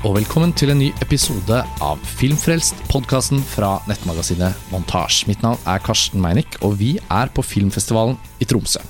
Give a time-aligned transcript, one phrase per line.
[0.00, 5.26] og velkommen til en ny episode av Filmfrelst, podkasten fra nettmagasinet Montasj.
[5.28, 8.80] Mitt navn er Karsten Meinick, og vi er på filmfestivalen i Tromsø.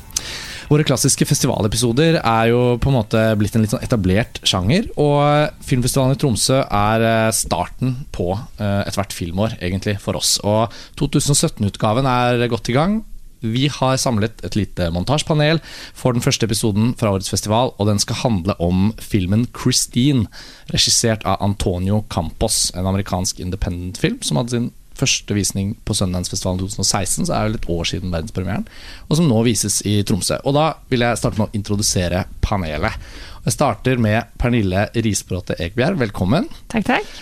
[0.71, 4.87] Våre klassiske festivalepisoder er jo på en måte blitt en litt sånn etablert sjanger.
[5.03, 10.37] Og Filmfestivalen i Tromsø er eh, starten på eh, ethvert filmår, egentlig, for oss.
[10.47, 13.01] Og 2017-utgaven er godt i gang.
[13.41, 15.63] Vi har samlet et lite montasjepanel
[15.97, 20.27] for den første episoden fra årets festival, og den skal handle om filmen 'Christine',
[20.73, 27.27] regissert av Antonio Campos, en amerikansk independent-film som hadde sin første visning på Sundance-festivalen 2016,
[27.27, 28.67] så er det litt år siden verdenspremieren,
[29.09, 30.41] og som nå vises i Tromsø.
[30.45, 32.93] Og da vil jeg starte med å introdusere panelet.
[33.47, 36.51] Jeg starter med Pernille Risbråte Egbjerg, velkommen.
[36.69, 37.21] Takk, takk.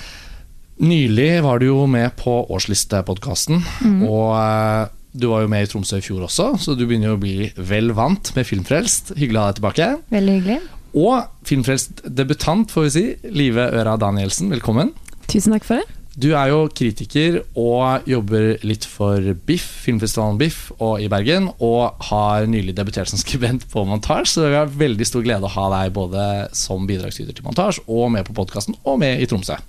[0.79, 4.03] Nylig var du jo med på Årslistepodkasten, mm.
[4.07, 7.19] og eh, du var jo med i Tromsø i fjor også, så du begynner jo
[7.19, 9.15] å bli vel vant med Filmfrelst.
[9.19, 9.91] Hyggelig å ha deg tilbake.
[10.13, 10.59] Veldig hyggelig.
[10.99, 13.05] Og Filmfrelst debutant, får vi si.
[13.33, 14.93] Live Øra Danielsen, velkommen.
[15.29, 15.99] Tusen takk for det.
[16.19, 22.01] Du er jo kritiker og jobber litt for BIFF, filmfestivalen BIFF og i Bergen, og
[22.09, 25.69] har nylig debutert som skribent på Montasj, så det er veldig stor glede å ha
[25.77, 26.25] deg både
[26.59, 29.61] som bidragsyter til Montasj og med på podkasten, og med i Tromsø.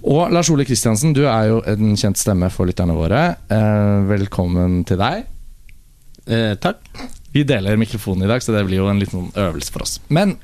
[0.00, 3.22] Og Lars Ole Kristiansen, du er jo en kjent stemme for lytterne våre.
[3.52, 5.26] Eh, velkommen til deg.
[6.24, 6.80] Eh, takk.
[7.34, 9.98] Vi deler mikrofonen i dag, så det blir jo en liten øvelse for oss.
[10.08, 10.38] Men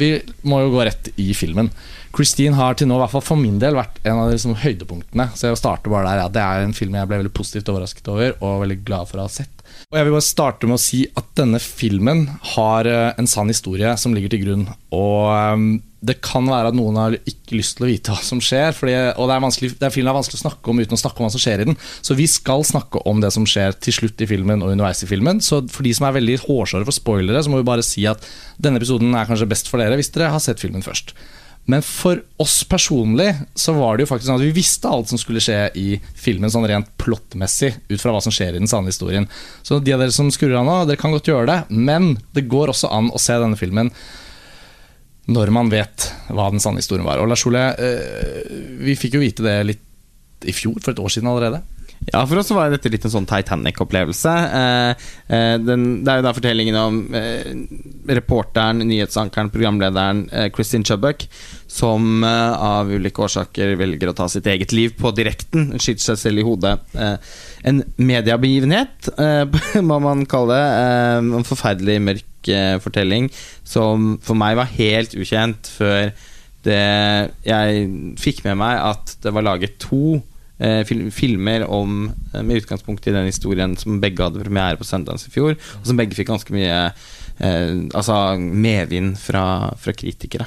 [0.00, 0.14] vi
[0.48, 1.68] må jo gå rett i filmen.
[2.16, 4.56] Christine har til nå, i hvert fall for min del, vært en av de liksom,
[4.64, 5.28] høydepunktene.
[5.36, 8.08] Så jeg starter bare der, ja, Det er en film jeg ble veldig positivt overrasket
[8.08, 9.62] over, og veldig glad for å ha sett.
[9.92, 12.26] Og jeg vil bare starte med å si at denne filmen
[12.56, 14.66] har eh, en sann historie som ligger til grunn.
[14.96, 15.72] Og um,
[16.02, 18.74] det kan være at noen har ikke lyst til å vite hva som skjer.
[18.74, 21.22] Fordi, og det er, det er filmen er vanskelig å snakke om uten å snakke
[21.22, 21.78] om hva som skjer i den.
[22.02, 25.10] Så vi skal snakke om det som skjer til slutt i filmen og underveis i
[25.10, 25.38] filmen.
[25.44, 28.26] Så for de som er veldig hårsåre for spoilere, så må vi bare si at
[28.62, 31.14] denne episoden er kanskje best for dere hvis dere har sett filmen først.
[31.70, 35.20] Men for oss personlig så var det jo faktisk sånn at vi visste alt som
[35.20, 35.86] skulle skje i
[36.18, 39.28] filmen, sånn rent plottmessig, ut fra hva som skjer i den sanne historien.
[39.62, 42.48] Så de av dere som skrur av nå, dere kan godt gjøre det, men det
[42.50, 43.92] går også an å se denne filmen
[45.30, 47.22] når man vet hva den sanne historien var.
[47.22, 49.88] Og Lars Ole, eh, vi fikk jo vite det litt
[50.48, 51.62] i fjor, for et år siden allerede.
[52.10, 54.32] Ja, for oss var dette litt en sånn Titanic-opplevelse.
[54.58, 55.04] Eh,
[55.36, 56.96] eh, det er jo da fortellingen om
[58.10, 61.28] reporteren, nyhetsankeren, programlederen eh, Kristin Chubbuck,
[61.70, 65.70] som av ulike årsaker velger å ta sitt eget liv på direkten.
[65.78, 66.74] Skyter seg selv i hodet.
[67.62, 69.08] en mediebegivenhet,
[69.88, 70.66] må man kalle det.
[71.22, 72.28] en forferdelig mørk
[72.82, 73.28] fortelling
[73.64, 76.10] som for meg var helt ukjent før
[76.66, 76.82] det,
[77.46, 77.86] jeg
[78.22, 80.20] fikk med meg at det var laget to
[80.62, 85.28] eh, filmer om, eh, med utgangspunkt i den historien som begge hadde premiere på Sundance
[85.28, 89.44] i fjor, og som begge fikk ganske mye eh, altså medvind fra,
[89.78, 90.46] fra kritikere.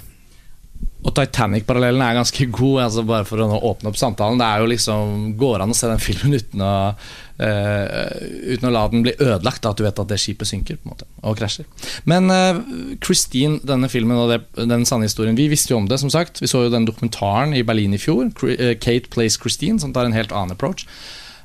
[1.06, 4.40] Og Titanic-parallellen er ganske god, altså bare for å åpne opp samtalen.
[4.42, 8.16] Det er jo liksom, Går an å se den filmen uten å, uh,
[8.50, 10.88] uten å la den bli ødelagt, da, at du vet at det skipet synker på
[10.88, 11.68] en måte, og krasjer.
[12.10, 12.64] Men uh,
[13.06, 16.42] Christine, denne filmen og det, den sanne historien, vi visste jo om det, som sagt.
[16.42, 20.10] Vi så jo den dokumentaren i Berlin i fjor, uh, Kate Plays Christine, som tar
[20.10, 20.88] en helt annen approach.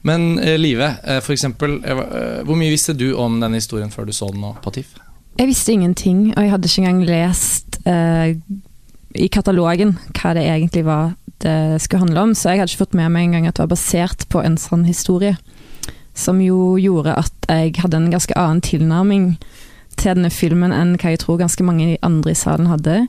[0.08, 0.86] Men Live,
[1.20, 1.74] for eksempel,
[2.48, 4.94] hvor mye visste du om denne historien før du så den nå på TIFF?
[5.36, 7.76] Jeg visste ingenting, og jeg hadde ikke engang lest
[9.14, 12.98] i katalogen hva det egentlig var det skulle handle om, så jeg hadde ikke fått
[12.98, 15.38] med meg engang at det var basert på en sånn historie.
[16.12, 19.30] Som jo gjorde at jeg hadde en ganske annen tilnærming
[19.96, 23.06] til denne filmen enn hva jeg tror ganske mange andre i salen hadde.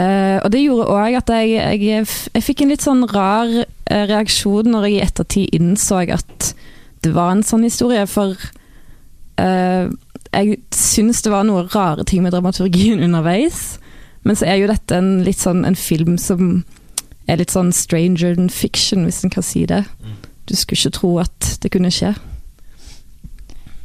[0.00, 1.50] Uh, og det gjorde òg at jeg,
[1.84, 6.52] jeg, jeg, fikk en litt sånn rar uh, reaksjon når jeg i ettertid innså at
[7.04, 8.32] det var en sånn historie, for
[9.42, 9.92] uh,
[10.32, 13.81] jeg syns det var noe rare ting med dramaturgien underveis.
[14.22, 16.62] Men så er jo dette en, litt sånn en film som
[17.30, 19.84] er litt sånn stranger than fiction, hvis en kan si det.
[20.02, 20.18] Mm.
[20.50, 22.14] Du skulle ikke tro at det kunne skje.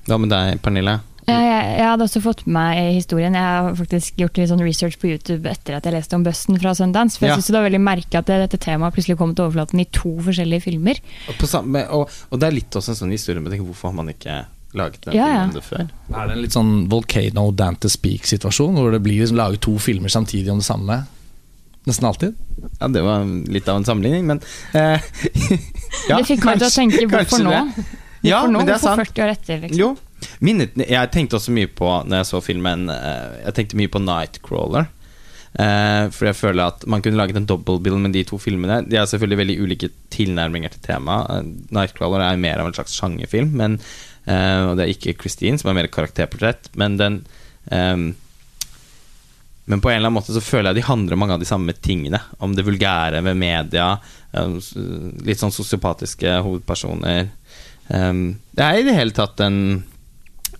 [0.08, 1.00] Hva med deg, Pernille?
[1.28, 3.36] Jeg, jeg, hadde også fått med meg historien.
[3.36, 6.56] Jeg har faktisk gjort litt sånn research på YouTube etter at jeg leste om Busten
[6.62, 7.20] fra Sundance.
[7.20, 7.40] For jeg ja.
[7.40, 10.64] synes det var veldig merkelig at dette temaet plutselig kom til overflaten i to forskjellige
[10.70, 11.02] filmer.
[11.28, 14.14] Og, samme, og, og det er litt også en sånn historie, men hvorfor har man
[14.14, 14.38] ikke
[14.76, 15.64] laget den ja, filmen ja.
[15.64, 15.86] før.
[16.14, 20.12] Er det en litt sånn Volcano Dante Speak-situasjon, hvor det blir liksom laget to filmer
[20.12, 21.00] samtidig om det samme?
[21.88, 22.36] Nesten alltid?
[22.82, 24.42] Ja, det var litt av en sammenligning, men
[24.76, 25.00] eh,
[26.10, 27.56] ja, Det fikk meg til å tenke hvorfor nå?
[28.26, 28.66] Ja, nå?
[28.68, 29.64] Hvorfor 40 år etter?
[29.64, 29.80] Liksom?
[29.80, 29.94] Jo,
[30.44, 34.02] Minnet, jeg tenkte også mye på Når jeg så filmen eh, Jeg tenkte mye på
[34.02, 34.88] Nightcrawler.
[35.58, 38.84] Uh, for jeg føler at man kunne laget en double bill med de to filmene.
[38.86, 41.32] De er selvfølgelig veldig ulike tilnærminger til temaet.
[41.32, 43.80] Uh, Nightcrawler er mer av en slags sjangerfilm, men
[44.28, 47.22] Uh, og det er ikke Christine, som er mer karakterportrett, men den
[47.72, 48.10] um,
[49.68, 51.48] Men på en eller annen måte så føler jeg de handler om mange av de
[51.48, 52.22] samme tingene.
[52.40, 53.98] Om det vulgære ved media,
[54.32, 54.58] um,
[55.28, 57.28] litt sånn sosiopatiske hovedpersoner.
[57.92, 59.60] Um, det er i det hele tatt en,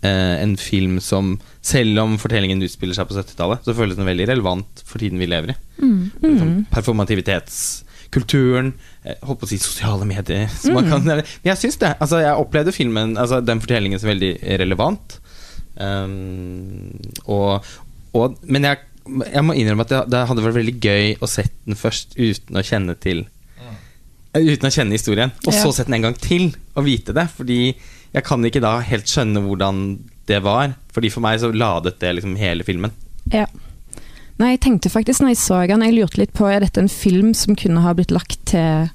[0.04, 4.28] uh, en film som, selv om fortellingen utspiller seg på 70-tallet, så føles den veldig
[4.32, 5.58] relevant for tiden vi lever i.
[5.80, 7.87] Sånn Performativitetskulturen,
[8.24, 10.48] eh, holdt på å si sosiale medier.
[10.64, 10.74] mm.
[10.76, 11.94] man kan, men jeg syns det.
[12.00, 14.34] Altså, jeg opplevde filmen, altså, den fortellingen som veldig
[14.64, 15.20] relevant.
[15.78, 16.98] Um,
[17.30, 17.66] og,
[18.18, 18.82] og, men jeg,
[19.30, 22.58] jeg må innrømme at det, det hadde vært veldig gøy å sett den først uten
[22.58, 23.28] å kjenne til
[23.62, 27.28] eh, Uten å kjenne historien, og så sett den en gang til og vite det.
[27.38, 29.86] Fordi jeg kan ikke da helt skjønne hvordan
[30.30, 30.76] det var.
[30.96, 32.94] Fordi for meg så ladet det liksom hele filmen.
[33.34, 33.46] Ja.
[34.38, 36.92] Nei, jeg tenkte faktisk når jeg så den, jeg lurte litt på er dette en
[36.92, 38.92] film som kunne ha blitt lagt til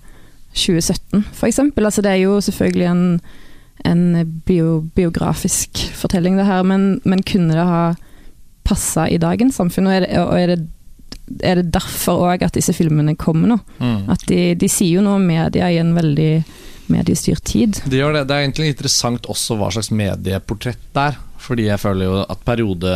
[0.55, 1.89] 2017, for eksempel.
[1.89, 3.05] Altså, det er jo selvfølgelig en,
[3.89, 4.05] en
[4.47, 7.83] bio, biografisk fortelling, det her, men, men kunne det ha
[8.63, 9.89] passa i dagens samfunn?
[9.89, 10.59] Og er det, og er det,
[11.43, 13.59] er det derfor òg at disse filmene kommer nå?
[13.81, 14.11] Mm.
[14.13, 16.33] At de, de sier jo noe om media i en veldig
[16.93, 17.81] mediestyrt tid.
[17.87, 18.27] Det, gjør det.
[18.29, 21.21] det er egentlig interessant også hva slags medieportrett det er.
[21.43, 22.91] Fordi jeg føler jo at periode,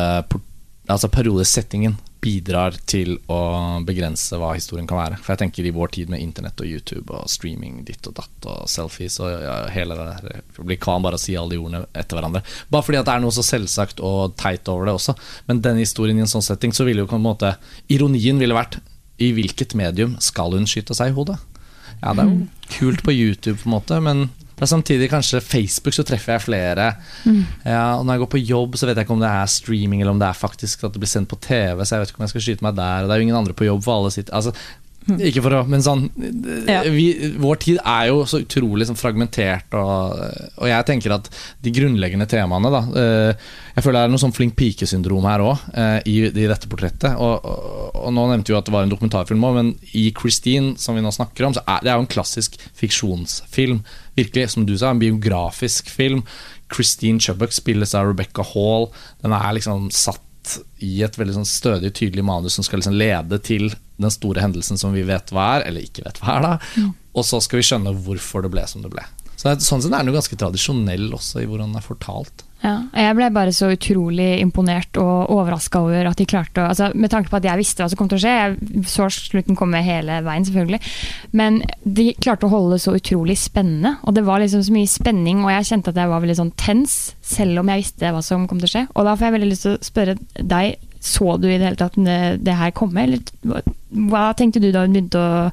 [0.87, 1.97] altså periodesettingen
[2.27, 3.39] bidrar til å
[3.87, 5.19] begrense hva historien kan være.
[5.23, 8.49] For jeg tenker i vår tid med internett og YouTube og streaming ditt og datt
[8.51, 11.61] og selfies og ja, hele det der vi blir kan bare å si alle de
[11.63, 12.43] ordene etter hverandre.
[12.73, 15.15] Bare fordi at det er noe så selvsagt og teit over det også.
[15.47, 17.55] Men denne historien i en sånn setting, så ville jo på en måte
[17.93, 18.81] Ironien ville vært
[19.23, 21.39] i hvilket medium skal hun skyte seg i hodet?
[22.03, 22.41] Ja, det er jo
[22.75, 26.45] kult på YouTube, på en måte, men det er samtidig kanskje Facebook, så treffer jeg
[26.47, 26.87] flere.
[27.67, 30.01] Ja, og når jeg går på jobb, så vet jeg ikke om det er streaming
[30.01, 32.23] eller om det er faktisk at det blir sendt på TV, så jeg vet ikke
[32.23, 33.05] om jeg skal skyte meg der.
[33.05, 34.55] Og det er jo ingen andre på jobb, for alle sitter Altså,
[35.07, 36.07] ikke for å Men sånn
[36.67, 36.83] Ja.
[36.91, 40.19] vi, Vår tid er jo så utrolig sånn fragmentert, og,
[40.59, 41.31] og jeg tenker at
[41.63, 45.65] de grunnleggende temaene, da eh, Jeg føler det er noe sånn flink pike-syndrom her òg,
[46.09, 47.15] i, i dette portrettet.
[47.21, 50.07] Og, og, og nå nevnte vi jo at det var en dokumentarfilm òg, men i
[50.17, 53.83] Christine, som vi nå snakker om, så er det er jo en klassisk fiksjonsfilm.
[54.17, 56.23] Virkelig, som du sa, en biografisk film.
[56.73, 58.89] Christine Chubbuck spilles av Rebecca Hall.
[59.23, 60.23] Den er liksom satt
[60.85, 64.79] i et veldig sånn stødig, tydelig manus som skal liksom lede til den store hendelsen
[64.81, 66.87] som vi vet hva er, eller ikke vet hva er, da.
[67.17, 69.05] Og så skal vi skjønne hvorfor det ble som det ble.
[69.37, 72.45] Så Sånn sett er den jo ganske tradisjonell også i hvordan den er fortalt.
[72.65, 76.89] Ja, jeg ble bare så utrolig imponert og overraska over at de klarte å altså,
[76.97, 79.59] Med tanke på at jeg visste hva som kom til å skje, jeg så slutten
[79.59, 80.81] komme hele veien, selvfølgelig.
[81.37, 83.97] Men de klarte å holde det så utrolig spennende.
[84.09, 86.55] Og det var liksom så mye spenning, og jeg kjente at jeg var veldig sånn
[86.59, 88.85] tens, selv om jeg visste hva som kom til å skje.
[88.95, 90.17] Og da får jeg veldig lyst til å spørre
[90.57, 93.05] deg, så du i det hele tatt det, her komme?
[93.05, 93.67] Eller
[94.11, 95.53] hva tenkte du da hun begynte å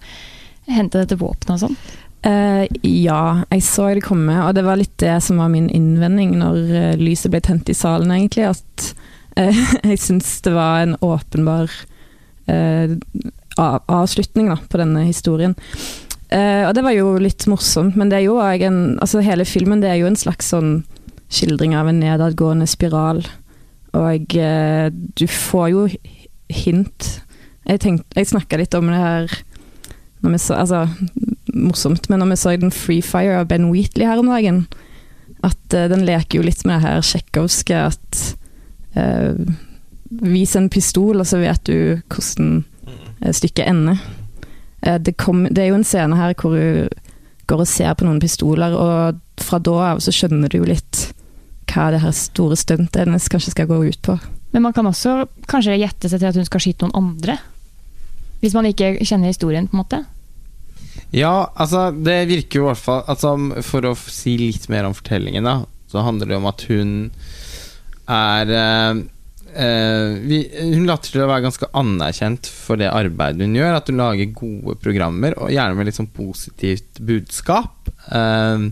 [0.72, 1.78] hente dette våpenet og sånn?
[2.24, 6.38] Eh, ja, jeg så det komme, og det var litt det som var min innvending
[6.40, 8.46] når eh, lyset ble tent i salen, egentlig.
[8.54, 8.94] At
[9.40, 11.72] uh, jeg syns det var en åpenbar
[12.44, 15.54] av, avslutning da, på denne historien.
[16.34, 19.84] Uh, og det var jo litt morsomt, men det er jo en Altså, hele filmen
[19.84, 20.82] det er jo en slags sånn
[21.34, 23.22] skildring av en nedadgående spiral.
[23.94, 25.88] Og uh, du får jo
[26.54, 27.10] hint
[27.64, 29.36] Jeg, tenkte- jeg snakka litt om det her
[30.24, 30.88] når vi så, altså,
[31.54, 34.66] morsomt, men når vi så den Free Fire av Ben Wheatley her om dagen,
[35.44, 38.24] at uh, den leker jo litt med det her tsjekkovske at
[38.98, 39.38] uh,
[40.14, 44.02] Vis en pistol, og så vet du hvordan uh, stykket ender.
[44.84, 46.90] Eh, det, kom, det er jo en scene her hvor du
[47.48, 51.10] går og ser på noen pistoler, og fra da av så skjønner du jo litt
[51.72, 54.18] hva det her store stuntet hennes kanskje skal gå ut på.
[54.54, 57.40] Men man kan også kanskje gjette seg til at hun skal skyte noen andre?
[58.44, 60.04] Hvis man ikke kjenner historien, på en måte?
[61.14, 64.96] Ja, altså det virker jo i hvert fall altså, For å si litt mer om
[64.98, 65.60] fortellingen, da,
[65.92, 66.94] så handler det om at hun
[68.10, 69.04] er eh,
[69.54, 70.40] eh, vi,
[70.74, 73.78] Hun later til å være ganske anerkjent for det arbeidet hun gjør.
[73.78, 77.94] At hun lager gode programmer, og gjerne med litt sånn positivt budskap.
[78.10, 78.66] Eh,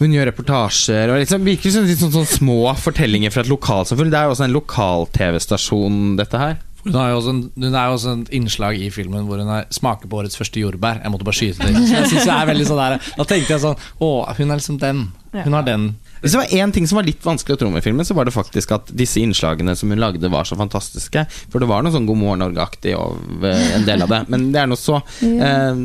[0.00, 4.10] hun gjør reportasjer og liksom, virker som sånn, sånn, sånn små fortellinger fra et lokalsamfunn.
[4.12, 6.58] Det er jo også en lokal-TV-stasjon, dette her.
[6.84, 9.50] Hun, har jo også en, hun er jo også en innslag i filmen hvor hun
[9.52, 11.02] er, smaker på årets første jordbær.
[11.04, 11.74] Jeg måtte bare skyte det.
[11.94, 14.78] Jeg synes jeg er veldig sånn der, Da tenkte jeg sånn Å, hun er liksom
[14.80, 15.02] den.
[15.34, 15.90] Hun har den.
[16.20, 18.28] Hvis det var én ting som var litt vanskelig å tro med filmen, så var
[18.28, 21.24] det faktisk at disse innslagene som hun lagde, var så fantastiske.
[21.52, 24.24] For det var noe sånn God morgen Norge-aktig over en del av det.
[24.32, 25.00] Men det er nå så.
[25.24, 25.52] Ja.
[25.70, 25.84] Eh,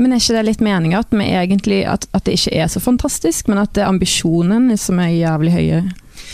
[0.00, 3.58] Men er ikke det litt meninga at, at, at det ikke er så fantastisk, men
[3.60, 5.80] at det er ambisjonen som er jævlig høye?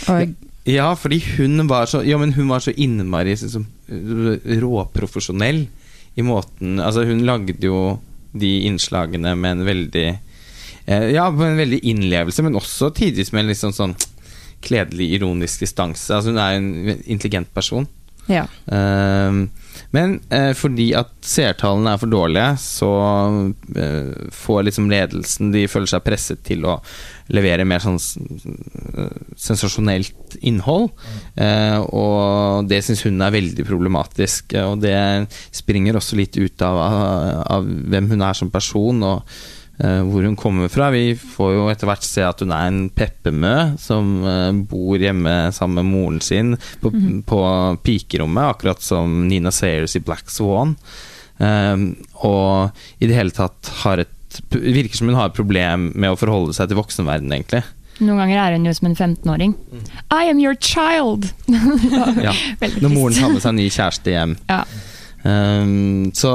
[0.07, 5.63] Og ja, fordi hun var så Ja, men hun var så innmari sånn, råprofesjonell
[6.17, 7.97] i måten Altså, hun lagde jo
[8.37, 13.47] de innslagene med en veldig eh, Ja, med en veldig innlevelse, men også tidvis med
[13.47, 13.95] en sånn, sånn
[14.63, 16.09] kledelig ironisk distanse.
[16.13, 16.69] Altså, hun er en
[17.05, 17.85] intelligent person.
[18.27, 18.45] Ja.
[18.71, 19.47] Ehm,
[19.95, 22.89] men eh, fordi at seertallene er for dårlige, så
[23.77, 26.77] eh, får liksom ledelsen De føler seg presset til å
[27.33, 30.89] levere mer sånn eh, sensasjonelt innhold.
[31.35, 34.57] Eh, og det syns hun er veldig problematisk.
[34.63, 34.97] Og det
[35.55, 37.07] springer også litt ut av, av,
[37.57, 39.03] av hvem hun er som person.
[39.07, 39.39] Og
[39.77, 40.89] hvor hun kommer fra.
[40.89, 45.35] Vi får jo etter hvert se at hun er en peppemø som eh, bor hjemme
[45.53, 46.91] sammen med moren sin på,
[47.29, 47.41] på
[47.85, 50.75] pikerommet, akkurat som Nina Sayers i Black Swan.
[51.37, 51.91] Um,
[52.25, 54.13] og i det hele tatt har et
[54.51, 57.61] Virker som hun har et problem med å forholde seg til voksenverdenen, egentlig.
[58.03, 59.55] Noen ganger er hun jo som en 15-åring.
[60.13, 61.31] I am your child!
[62.27, 62.33] Ja.
[62.59, 64.35] Når moren tar med seg en ny kjæreste hjem.
[64.51, 64.59] Ja.
[65.23, 66.31] Um, så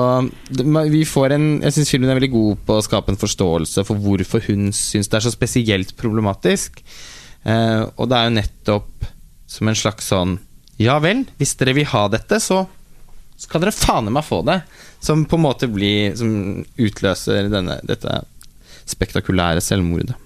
[0.90, 4.00] vi får en Jeg syns filmen er veldig god på å skape en forståelse for
[4.02, 6.82] hvorfor hun syns det er så spesielt problematisk.
[7.46, 9.06] Uh, og det er jo nettopp
[9.50, 10.38] som en slags sånn
[10.80, 12.64] Ja vel, hvis dere vil ha dette, så
[13.38, 14.60] skal dere faen meg få det.
[15.02, 18.20] Som på en måte blir Som utløser denne, dette
[18.92, 20.16] spektakulære selvmordet.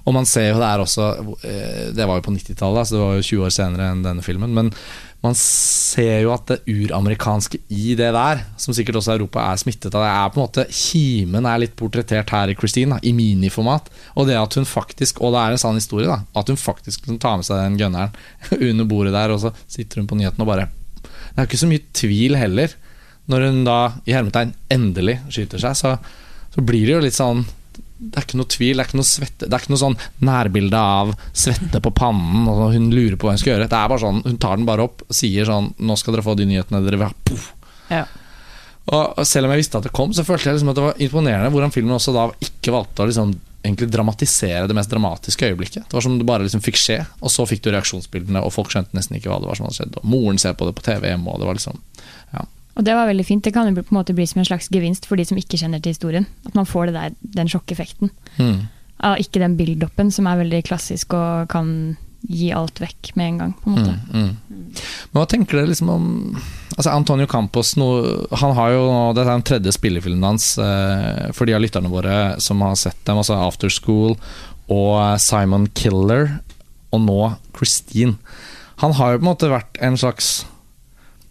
[0.02, 1.04] og man ser jo det er også
[1.46, 4.24] eh, Det var jo på 90-tallet, så det var jo 20 år senere enn denne
[4.26, 4.50] filmen.
[4.56, 4.72] Men
[5.20, 9.92] man ser jo at det uramerikanske i det der, som sikkert også Europa er smittet
[9.92, 13.90] av, det er på en måte Kimen er litt portrettert her i Christine, i miniformat.
[14.16, 17.06] Og det at hun faktisk, og det er en sann historie, da, at hun faktisk
[17.06, 18.16] kan ta med seg den gunneren
[18.72, 21.62] under bordet der, og så sitter hun på nyheten og bare Det er jo ikke
[21.62, 22.80] så mye tvil heller.
[23.30, 25.96] Når hun da i hermetegn endelig skyter seg, så,
[26.54, 27.44] så blir det jo litt sånn
[28.00, 29.96] det er ikke noe tvil, det er ikke noe svette Det er ikke noe sånn
[30.24, 33.66] nærbilde av svette på pannen, og hun lurer på hva hun skal gjøre.
[33.68, 36.24] Det er bare sånn, Hun tar den bare opp og sier sånn Nå skal dere
[36.24, 37.12] få de nyhetene dere vil ha.
[37.28, 37.50] Puff.
[37.92, 38.06] Ja.
[38.88, 40.86] Og og selv om jeg visste at det kom, så følte jeg liksom at det
[40.86, 45.50] var imponerende hvordan filmen også da ikke valgte å liksom egentlig dramatisere det mest dramatiske
[45.50, 45.84] øyeblikket.
[45.88, 48.72] Det var som det bare liksom fikk skje, og så fikk du reaksjonsbildene, og folk
[48.72, 49.98] skjønte nesten ikke hva det var som hadde skjedd.
[50.00, 51.76] Og moren ser på det på TV hjemme, og det var liksom
[52.32, 52.46] ja.
[52.80, 53.44] Og det var veldig fint.
[53.44, 55.58] Det kan jo på en måte bli som en slags gevinst for de som ikke
[55.60, 56.24] kjenner til historien.
[56.48, 58.08] At man får det der, den sjokkeffekten.
[58.40, 58.62] Mm.
[59.04, 63.38] Av ikke den build-upen som er veldig klassisk og kan gi alt vekk med en
[63.42, 63.52] gang.
[63.60, 63.92] på en måte.
[64.12, 64.80] Mm, mm.
[65.12, 66.08] Men hva tenker dere liksom om
[66.70, 67.88] Altså Antonio Campos no,
[68.40, 68.82] Han har jo
[69.16, 73.00] Dette er den tredje spillefilmen hans eh, for de av lytterne våre som har sett
[73.08, 73.20] dem.
[73.20, 74.16] Altså After School
[74.70, 76.36] og Simon Killer,
[76.94, 77.18] og nå
[77.56, 78.14] Christine.
[78.84, 80.28] Han har jo på en måte vært en slags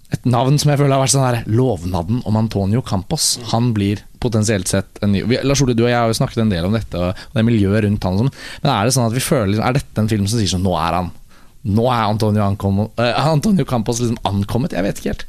[0.09, 3.35] et navn som jeg føler har vært sånn her Lovnaden om Antonio Campos.
[3.51, 6.53] Han blir potensielt sett en ny Lars Ole, du og jeg har jo snakket en
[6.53, 8.17] del om dette og det miljøet rundt han.
[8.23, 8.31] sånn.
[8.63, 10.65] Men er det sånn at vi føler liksom, Er dette en film som sier sånn
[10.65, 11.11] Nå er han
[11.69, 14.73] Nå er Antonio, ankom, uh, Antonio Campos liksom ankommet?
[14.73, 15.25] Jeg vet ikke helt.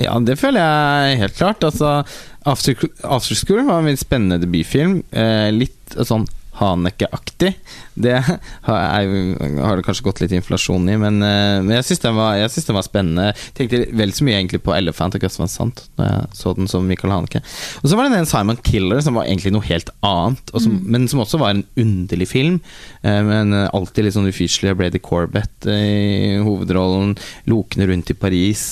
[0.00, 1.64] Ja, det føler jeg helt klart.
[1.64, 2.00] Altså,
[2.44, 2.74] After,
[3.06, 4.98] After School var en spennende debutfilm.
[5.14, 6.26] Eh, litt sånn
[6.60, 7.54] Haneke-aktig.
[8.00, 12.02] Det har, jeg, har det kanskje gått litt inflasjon i, men, eh, men jeg syns
[12.04, 12.20] den,
[12.68, 13.26] den var spennende.
[13.30, 16.54] Jeg tenkte vel så mye egentlig på Elephant og Gus Van Sant da jeg så
[16.56, 17.42] den som Michael Haneke.
[17.82, 21.08] Og så var det den Simon Killer, som var egentlig noe helt annet, som, men
[21.10, 22.60] som også var en underlig film.
[23.02, 24.76] Eh, men eh, alltid litt sånn ufyselig.
[24.80, 27.16] Brady Corbett i hovedrollen.
[27.50, 28.64] Lokene rundt i Paris.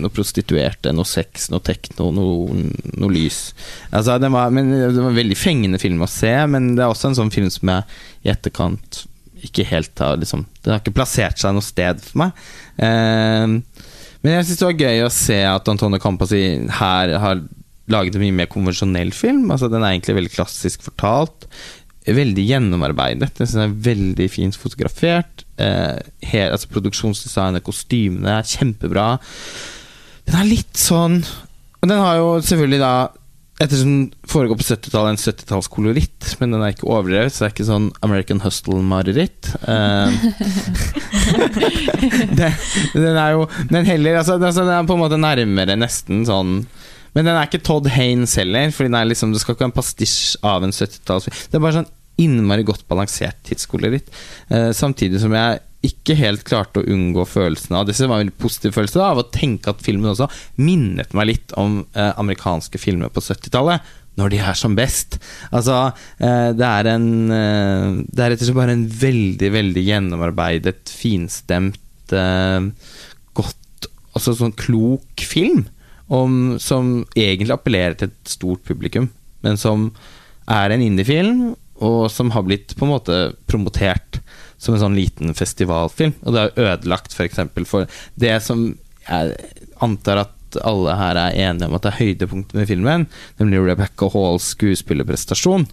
[0.00, 2.64] Noe prostituerte, noe sex, noe tekno, noe,
[2.94, 3.38] noe lys.
[3.90, 6.92] Altså, det, var, men det var en veldig fengende film å se, men det er
[6.92, 7.84] også en sånn film som jeg
[8.24, 9.04] i etterkant
[9.44, 12.44] ikke helt har liksom Den har ikke plassert seg noe sted for meg.
[12.80, 13.58] Eh,
[14.24, 16.44] men jeg syns det var gøy å se at Antone Campasi
[16.78, 17.42] her har
[17.92, 19.50] laget en mye mer konvensjonell film.
[19.52, 21.48] Altså Den er egentlig veldig klassisk fortalt.
[22.04, 23.30] Veldig gjennomarbeidet.
[23.36, 25.44] Jeg synes den er Veldig fint fotografert.
[25.60, 26.00] Eh,
[26.30, 29.10] her, altså Produksjonsdesignet, kostymene er kjempebra.
[30.24, 32.94] Den er litt sånn Og den har jo selvfølgelig da
[33.64, 37.54] Ettersom den foregår på 70-tallet, en 70-tallskoloritt, men den er ikke overdrevet, så det er
[37.54, 39.50] ikke sånn American Hustle-mareritt.
[39.64, 40.08] Eh,
[43.04, 46.56] den er jo Den heller altså, altså, Den er på en måte nærmere nesten sånn
[47.14, 49.72] Men den er ikke Todd Haynes heller, Fordi den er liksom, det skal ikke være
[49.72, 51.44] en pastisj av en 70-tallsfilm.
[51.48, 54.10] Det er bare sånn innmari godt balansert tidskoloritt.
[54.46, 58.74] Eh, samtidig som jeg ikke helt klarte å unngå følelsen av Det var en positiv
[58.76, 60.28] følelse da, av å tenke at filmen også
[60.60, 63.84] minnet meg litt om eh, amerikanske filmer på 70-tallet.
[64.14, 65.18] Når de er som best.
[65.50, 65.74] Altså,
[66.22, 70.92] eh, det er en eh, Det er rett og slett bare en veldig, veldig gjennomarbeidet,
[71.02, 72.68] finstemt, eh,
[73.34, 75.64] godt Altså sånn klok film.
[76.14, 79.08] Om, som egentlig appellerer til et stort publikum,
[79.42, 79.88] men som
[80.52, 83.16] er en indiefilm, og som har blitt på en måte
[83.50, 84.20] promotert
[84.64, 86.16] som en sånn liten festivalfilm.
[86.24, 87.42] Og det er ødelagt f.eks.
[87.54, 88.66] For, for det som
[89.04, 89.36] jeg
[89.84, 93.06] antar at alle her er enige om at det er høydepunktet med filmen,
[93.40, 95.66] nemlig Rebecca Halls skuespillerprestasjon.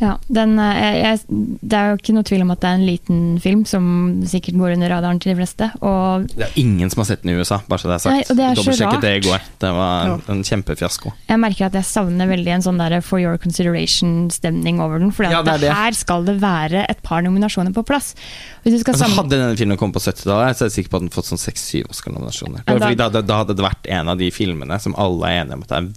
[0.00, 2.78] Ja, den, eh, jeg, jeg, Det er jo ikke noe tvil om at det er
[2.80, 3.84] en liten film som
[4.26, 5.68] sikkert går under radaren til de fleste.
[5.86, 8.14] Og Det er ingen som har sett den i USA, bare så det er sagt.
[8.14, 9.00] Nei, og det er så rart.
[9.04, 9.40] det i går.
[9.62, 10.16] Det var Ja.
[10.34, 11.12] en kjempefiasko.
[11.28, 15.10] jeg merker at jeg savner veldig en sånn der for your consideration-stemning over den.
[15.12, 18.14] For Ja, er her skal det være et par nominasjoner på plass.
[18.64, 20.90] Hvis du skal Altså, sammen- hadde denne filmen kommet på 70-tallet, så er jeg sikker
[20.90, 22.64] på at den fått sånn seks-syv Oscar-nominasjoner.
[22.96, 25.62] Da, da, da hadde det vært en av de filmene som alle er enige om
[25.62, 25.88] at det er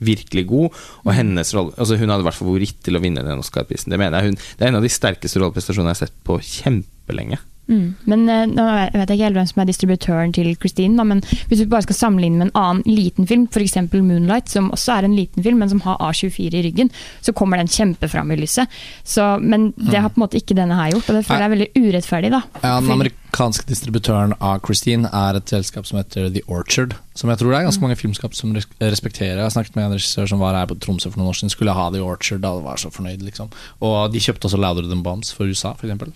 [0.00, 3.92] virkelig god, og hennes rolle Altså Hun hadde vært favoritt til å vinne den Oscar-prisen.
[3.92, 6.40] Det mener jeg hun Det er en av de sterkeste rolleprestasjonene jeg har sett på
[6.40, 7.40] kjempelenge.
[7.70, 7.94] Mm.
[8.10, 11.22] Men eh, nå vet jeg ikke helt hvem som er distributøren til Christine, da, men
[11.22, 13.76] hvis vi bare skal sammenligne med en annen liten film, f.eks.
[13.94, 16.90] Moonlight, som også er en liten film, men som har A24 i ryggen,
[17.22, 18.80] så kommer den kjempefram i lyset.
[19.06, 21.50] Så, men det har på en måte ikke denne her gjort, og det føler jeg
[21.50, 22.32] er veldig urettferdig.
[22.34, 22.42] da.
[22.64, 22.90] Ja, Den
[23.30, 26.96] amerikanske distributøren av Christine er et selskap som heter The Orchard.
[27.14, 29.38] Som jeg tror det er ganske mange filmskap som respekterer.
[29.38, 31.52] Jeg har snakket med en regissør som var her på Tromsø for noen år siden.
[31.52, 33.50] Skulle ha The Orchard, da var så fornøyd, liksom.
[33.86, 36.10] Og de kjøpte også Louder Than Bombs for USA, for eksempel.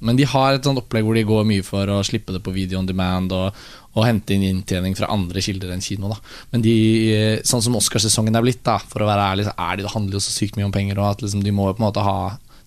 [0.00, 2.52] Men de har et sånt opplegg hvor de går mye for å slippe det på
[2.52, 3.56] video on demand og,
[3.96, 6.12] og hente inn inntjening fra andre kilder enn kino.
[6.12, 6.20] da
[6.52, 6.76] Men de,
[7.14, 9.96] eh, sånn som Oscarsesongen er blitt, da for å være ærlig, så er de, det
[9.96, 11.00] handler jo så sykt mye om penger.
[11.00, 12.20] Og at liksom, de må på en måte ha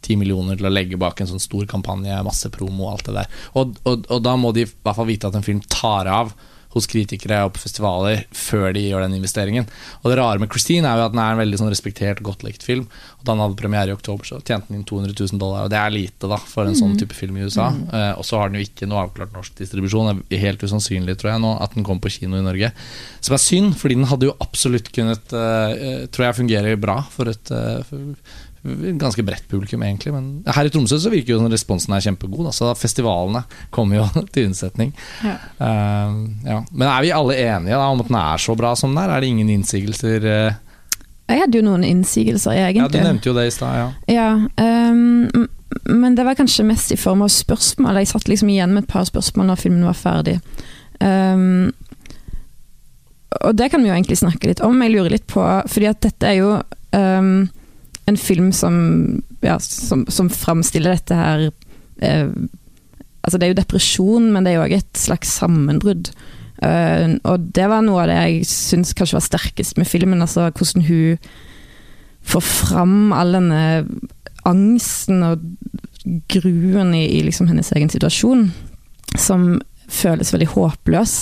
[0.03, 3.19] ti millioner til å legge bak en sånn stor kampanje, masse promo og alt det
[3.21, 3.37] der.
[3.59, 6.33] Og, og, og da må de i hvert fall vite at en film tar av
[6.73, 9.67] hos kritikere og på festivaler før de gjør den investeringen.
[10.01, 12.45] Og det rare med Christine er jo at den er en veldig sånn respektert, godt
[12.45, 12.87] likt film.
[13.19, 15.73] Og da den hadde premiere i oktober, så tjente den inn 200 000 dollar, og
[15.73, 17.69] det er lite da for en sånn type film i USA.
[17.69, 20.23] Eh, og så har den jo ikke noe avklart norsk distribusjon.
[20.23, 22.73] Det er helt usannsynlig, tror jeg, nå at den kom på kino i Norge.
[23.21, 27.29] Som er synd, fordi den hadde jo absolutt kunnet, uh, tror jeg, fungere bra for
[27.31, 28.17] et uh, for,
[28.63, 30.13] ganske bredt publikum, egentlig.
[30.15, 32.47] Men her i Tromsø så virker jo responsen er kjempegod.
[32.47, 34.93] Altså, festivalene kommer jo til unnsetning.
[35.23, 35.35] Ja.
[35.59, 36.59] Uh, ja.
[36.71, 39.15] Men er vi alle enige da, om at den er så bra som den er?
[39.17, 40.29] Er det ingen innsigelser?
[40.31, 40.61] eh?
[41.31, 42.87] Jeg hadde jo noen innsigelser, egentlig.
[42.87, 43.75] Ja, Du nevnte jo det i stad.
[43.79, 43.91] Ja.
[44.11, 44.29] Ja,
[44.93, 45.47] um,
[45.89, 47.99] men det var kanskje mest i form av spørsmål.
[48.01, 50.37] Jeg satt liksom igjen med et par spørsmål når filmen var ferdig.
[50.99, 51.71] Um,
[53.41, 54.77] og det kan vi jo egentlig snakke litt om.
[54.83, 56.51] Jeg lurer litt på Fordi at dette er jo
[56.93, 57.47] ehm,
[58.09, 58.75] en film som,
[59.45, 61.47] ja, som, som framstiller dette her
[62.01, 62.29] eh,
[63.23, 66.09] Altså det er jo depresjon, men det er jo òg et slags sammenbrudd.
[66.59, 70.19] Eh, og det var noe av det jeg syns kanskje var sterkest med filmen.
[70.19, 71.29] Altså hvordan hun
[72.27, 73.61] får fram all denne
[74.43, 75.45] angsten og
[76.33, 78.49] gruen i, i liksom hennes egen situasjon,
[79.15, 81.15] som føles veldig håpløs.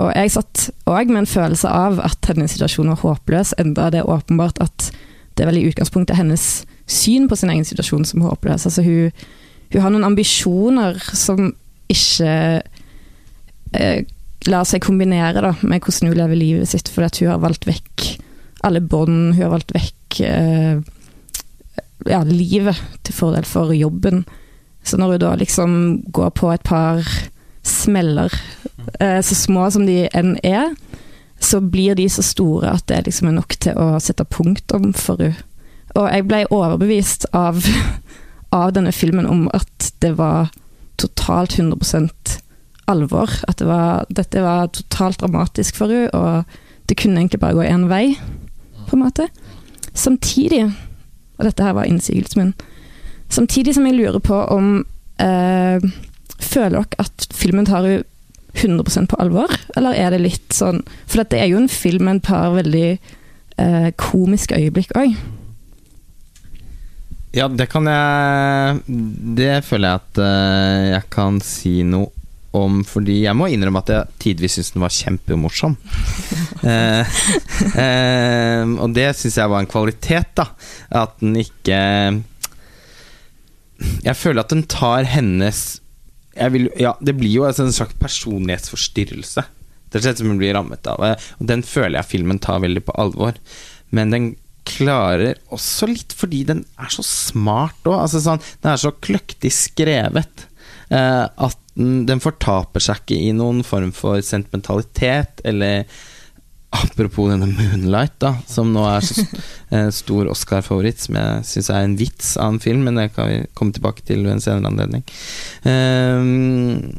[0.00, 4.02] Og jeg satt òg med en følelse av at hennes situasjon var håpløs, enda det
[4.02, 4.90] er åpenbart at
[5.34, 6.46] det er vel i utgangspunktet hennes
[6.90, 8.66] syn på sin egen situasjon som håpløs.
[8.68, 9.12] Altså hun,
[9.72, 11.52] hun har noen ambisjoner som
[11.92, 12.32] ikke
[13.76, 14.02] eh,
[14.50, 17.68] lar seg kombinere da, med hvordan hun lever livet sitt, fordi at hun har valgt
[17.68, 18.08] vekk
[18.66, 20.82] alle bånd, hun har valgt vekk eh,
[22.10, 24.24] ja, livet til fordel for jobben.
[24.82, 25.74] Så når hun da liksom
[26.14, 27.06] går på et par
[27.66, 28.34] smeller,
[28.98, 30.74] eh, så små som de enn er,
[31.44, 35.22] så blir de så store at det liksom er nok til å sette punktum for
[35.22, 35.48] henne.
[35.92, 37.58] Og jeg ble overbevist av,
[38.62, 40.48] av denne filmen om at det var
[41.00, 42.38] totalt 100%
[42.88, 43.30] alvor.
[43.48, 47.66] At det var, dette var totalt dramatisk for henne, og det kunne egentlig bare gå
[47.66, 48.14] én vei,
[48.88, 49.28] på en måte.
[49.94, 50.64] Samtidig,
[51.38, 52.54] og dette her var innsigelsen min,
[53.28, 54.78] samtidig som jeg lurer på om
[55.20, 55.92] eh,
[56.42, 58.02] Føler dere at filmen tar henne
[58.54, 62.20] 100% på alvor, eller er det litt sånn For det er jo en film med
[62.20, 65.14] et par veldig eh, komiske øyeblikk òg.
[67.32, 68.82] Ja, det kan jeg
[69.36, 72.12] Det føler jeg at eh, jeg kan si noe
[72.52, 75.76] om, fordi jeg må innrømme at jeg tidvis syntes den var kjempemorsom.
[76.68, 77.14] eh,
[77.80, 80.50] eh, og det syns jeg var en kvalitet, da.
[80.92, 81.78] At den ikke
[84.04, 85.80] Jeg føler at den tar hennes
[86.54, 89.44] vil, Ja, det blir jo altså en slags personlighetsforstyrrelse.
[89.92, 91.02] Det er som hun blir rammet av.
[91.04, 93.36] eh, Og den føler jeg filmen tar veldig på alvor.
[93.92, 94.30] Men den
[94.64, 97.98] klarer også litt fordi den er så smart òg.
[98.04, 100.46] Altså sånn, den er så kløktig skrevet
[100.90, 105.84] eh, at den, den fortaper seg ikke i noen form for sentimentalitet eller
[106.72, 109.24] Apropos denne Moonlight, da, som nå er så
[110.00, 113.42] stor Oscar-favoritt, som jeg syns er en vits av en film, men det kan vi
[113.58, 115.04] komme tilbake til ved en senere anledning.
[115.68, 116.94] Ehm,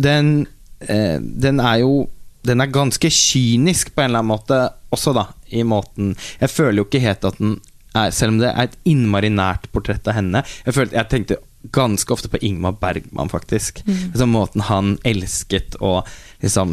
[0.00, 0.46] den,
[0.80, 2.08] eh, den er jo
[2.40, 4.58] Den er ganske kynisk på en eller annen måte
[4.90, 7.58] også, da, i måten Jeg føler jo ikke helt at den
[7.92, 11.36] er Selv om det er et innmari nært portrett av henne Jeg, følte, jeg tenkte
[11.76, 13.82] ganske ofte på Ingmar Bergman, faktisk.
[13.84, 16.08] Liksom måten han elsket og
[16.40, 16.72] liksom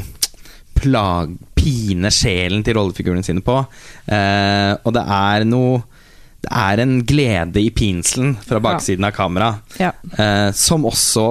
[0.77, 3.57] plag, pine sjelen til rollefigurene sine på.
[4.07, 5.83] Eh, og det er noe
[6.47, 9.47] Det er en glede i pinselen fra baksiden av kamera,
[9.81, 9.89] Ja.
[10.17, 11.23] eh, som også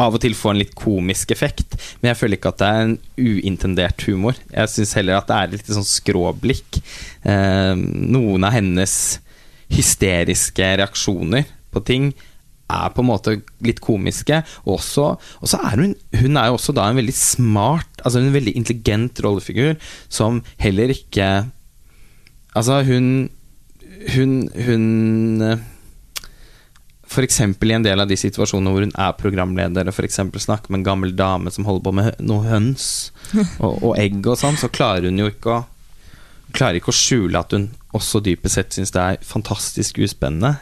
[0.00, 1.76] av og til får en litt komisk effekt.
[2.02, 4.34] Men jeg føler ikke at det er en uintendert humor.
[4.52, 6.80] Jeg syns heller at det er litt sånn skråblikk.
[7.24, 9.20] Eh, noen av hennes
[9.70, 12.10] hysteriske reaksjoner på ting
[12.70, 14.42] er på en måte litt komiske.
[14.66, 18.20] Og også, og så er hun Hun er jo også da en veldig smart, altså
[18.20, 19.76] en veldig intelligent rollefigur,
[20.08, 21.50] som heller ikke
[22.56, 23.30] Altså, hun
[24.14, 25.60] Hun, hun
[27.10, 27.40] F.eks.
[27.42, 30.86] i en del av de situasjonene hvor hun er programleder og eksempel snakker med en
[30.86, 33.10] gammel dame som holder på med noe høns
[33.64, 35.64] og, og egg og sånn, så klarer hun jo ikke å
[36.56, 40.54] Klarer ikke å skjule at hun også dypest sett syns det er fantastisk uspennende.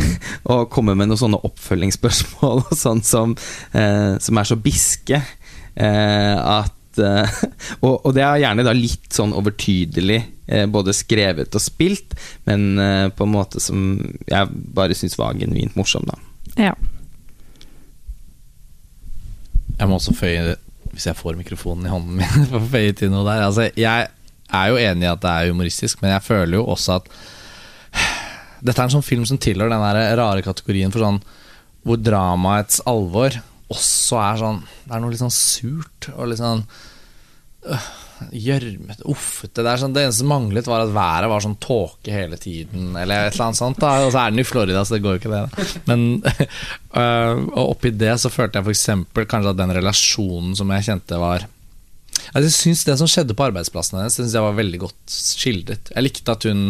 [0.50, 3.36] og kommer med noen sånne oppfølgingsspørsmål og sånn som,
[3.72, 7.38] eh, som er så biske eh, at eh,
[7.84, 12.16] og, og det er gjerne da litt sånn overtydelig, eh, både skrevet og spilt,
[12.48, 13.96] men eh, på en måte som
[14.28, 16.20] jeg bare syns var genuint morsom, da.
[16.70, 16.74] ja.
[19.74, 20.52] Jeg må også føye,
[20.92, 23.42] hvis jeg får mikrofonen i hånden min, føye til noe der.
[23.48, 24.06] Altså, jeg
[24.56, 27.10] er jo enig i at det er humoristisk, men jeg føler jo også at
[28.64, 31.20] dette er en sånn film som tilhører den der rare kategorien for sånn
[31.84, 33.36] hvor dramaets alvor
[33.72, 36.62] også er sånn Det er noe litt sånn surt og litt sånn
[37.68, 37.86] øh,
[38.30, 39.64] gjørmete, uffete.
[39.64, 43.26] Det, sånn, det eneste som manglet, var at været var sånn tåke hele tiden, eller
[43.26, 43.80] et eller annet sånt.
[43.82, 43.96] Da.
[44.04, 45.42] Og så er den i Florida, så det går jo ikke det.
[45.42, 45.66] Da.
[45.90, 46.04] Men
[47.02, 48.86] øh, og oppi det så følte jeg f.eks.
[49.24, 51.48] kanskje at den relasjonen som jeg kjente var
[52.32, 55.90] jeg synes Det som skjedde på arbeidsplassen hennes, synes jeg var veldig godt skildret.
[55.94, 56.66] Jeg likte at hun,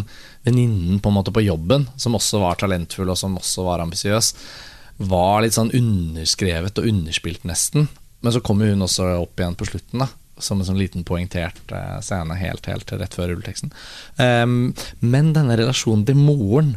[0.47, 4.35] venninnen på en måte på jobben, som også var talentfull og som også var ambisiøs,
[5.05, 7.89] var litt sånn underskrevet og underspilt nesten.
[8.25, 10.09] Men så kommer hun også opp igjen på slutten, da.
[10.43, 13.71] Som en sånn liten poengtert eh, scene helt, helt rett før rulleteksten.
[14.19, 16.73] Um, men denne relasjonen til moren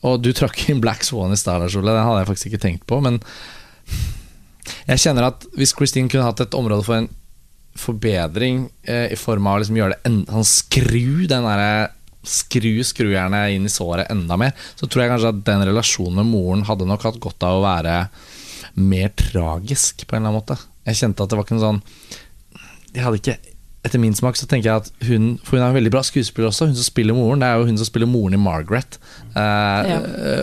[0.00, 1.98] Og du trakk inn Black Swan i Starlight-kjole, Ole.
[1.98, 3.02] Den hadde jeg faktisk ikke tenkt på.
[3.04, 3.18] Men
[4.88, 7.10] jeg kjenner at hvis Christine kunne hatt et område for en
[7.80, 11.72] forbedring eh, i form av å liksom gjøre det en, sånn skru den derre
[12.20, 16.28] Skru skrujernet inn i såret enda mer, så tror jeg kanskje at den relasjonen med
[16.28, 17.94] moren hadde nok hatt godt av å være
[18.76, 20.58] mer tragisk, på en eller annen måte.
[20.84, 21.80] Jeg kjente at det var ikke en sånn
[22.92, 23.38] Jeg hadde ikke
[23.88, 26.50] Etter min smak så tenker jeg at hun For hun er en veldig bra skuespiller
[26.50, 27.40] også, hun som spiller moren.
[27.40, 28.98] Det er jo hun som spiller moren i Margaret.
[29.32, 29.98] Eh, Ja.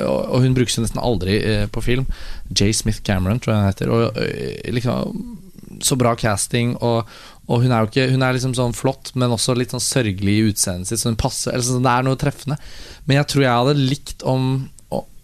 [0.10, 2.10] og, og hun brukes jo nesten aldri eh, på film.
[2.50, 2.72] J.
[2.74, 3.94] Smith Cameron, tror jeg hun heter.
[3.94, 5.36] Og eh, liksom
[5.86, 7.10] så bra casting, og,
[7.48, 10.38] og hun er jo ikke Hun er liksom sånn flott, men også litt sånn sørgelig
[10.38, 12.58] i utseendet sitt, så hun passer eller sånn, Det er noe treffende.
[13.06, 14.50] Men jeg tror jeg hadde likt om,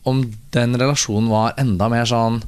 [0.03, 0.23] om
[0.55, 2.41] den relasjonen var enda mer sånn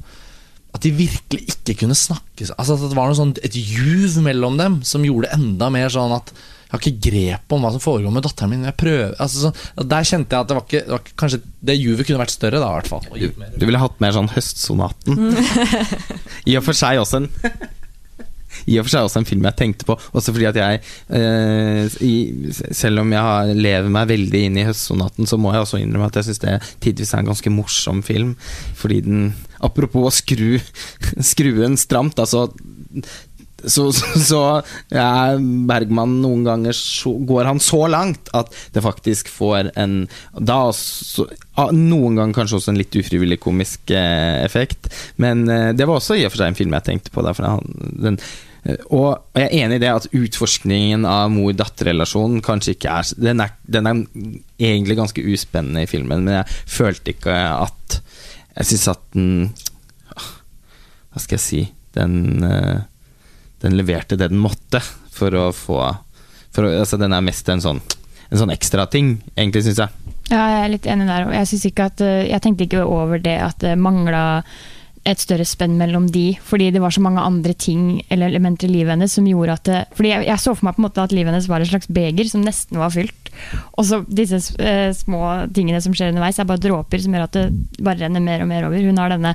[0.76, 4.58] at de virkelig ikke kunne snakke Altså At det var noe sånn, et juv mellom
[4.60, 6.34] dem som gjorde det enda mer sånn at
[6.66, 8.64] jeg har ikke grep om hva som foregår med datteren min.
[8.66, 11.38] Jeg prøver altså sånn, Der kjente jeg at det var ikke, det var ikke Kanskje
[11.70, 13.06] det juvet kunne vært større, da, i hvert fall.
[13.14, 15.30] Du, du ville hatt mer sånn Høstsonaten.
[16.50, 17.30] I og for seg også en
[18.66, 19.98] I og for seg også en film jeg tenkte på.
[20.16, 20.80] Også fordi at jeg
[21.18, 22.14] eh, i,
[22.74, 26.10] Selv om jeg har, lever meg veldig inn i Høstsonaten, så må jeg også innrømme
[26.10, 28.34] at jeg syns det tidvis er en ganske morsom film.
[28.78, 29.28] Fordi den
[29.64, 30.58] Apropos å skru
[31.32, 32.50] skruen stramt, altså
[33.64, 34.40] så, så, så
[34.92, 35.36] ja,
[35.68, 40.02] Bergman noen ganger så, går han så langt at det faktisk får en
[40.36, 41.28] da så,
[41.72, 44.90] Noen ganger kanskje også en litt ufrivillig komisk eh, effekt.
[45.22, 47.24] Men eh, det var også i og for seg en film jeg tenkte på.
[47.24, 47.70] Han,
[48.04, 48.18] den,
[48.68, 53.14] eh, og, og jeg er enig i det at utforskningen av mor-datter-relasjonen kanskje ikke er
[53.24, 54.02] den, er den er
[54.60, 58.02] egentlig ganske uspennende i filmen, men jeg følte ikke at
[58.56, 59.32] Jeg syns at den
[60.12, 60.28] ah,
[61.12, 61.62] Hva skal jeg si
[61.96, 62.84] Den eh,
[63.66, 64.80] den leverte det den måtte
[65.12, 65.80] for å få
[66.56, 67.82] for å, altså Den er mest en sånn
[68.30, 70.12] En sånn ekstra ting, egentlig, syns jeg.
[70.32, 71.28] Ja, jeg er litt enig der.
[71.30, 74.40] Jeg, ikke at, eh, jeg tenkte ikke over det at det mangla
[75.06, 78.72] et større spenn mellom de, fordi det var så mange andre ting eller elementer i
[78.72, 81.04] livet hennes som gjorde at det, Fordi jeg, jeg så for meg på en måte
[81.04, 83.25] at livet hennes var et slags beger som nesten var fylt.
[83.76, 85.22] Og så disse eh, små
[85.54, 87.44] tingene som skjer underveis, er bare dråper som gjør at det
[87.84, 88.82] bare renner mer og mer over.
[88.86, 89.34] Hun har denne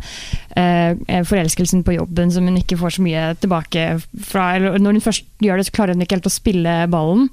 [0.57, 3.87] eh, forelskelsen på jobben som hun ikke får så mye tilbake
[4.27, 4.47] fra.
[4.61, 7.29] Når hun først gjør det, så klarer hun ikke helt å spille ballen.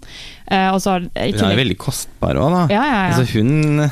[0.46, 2.64] Eh, og så har, Hun er veldig kostbar òg, da.
[2.72, 3.12] ja, ja, ja.
[3.12, 3.84] Altså, hun,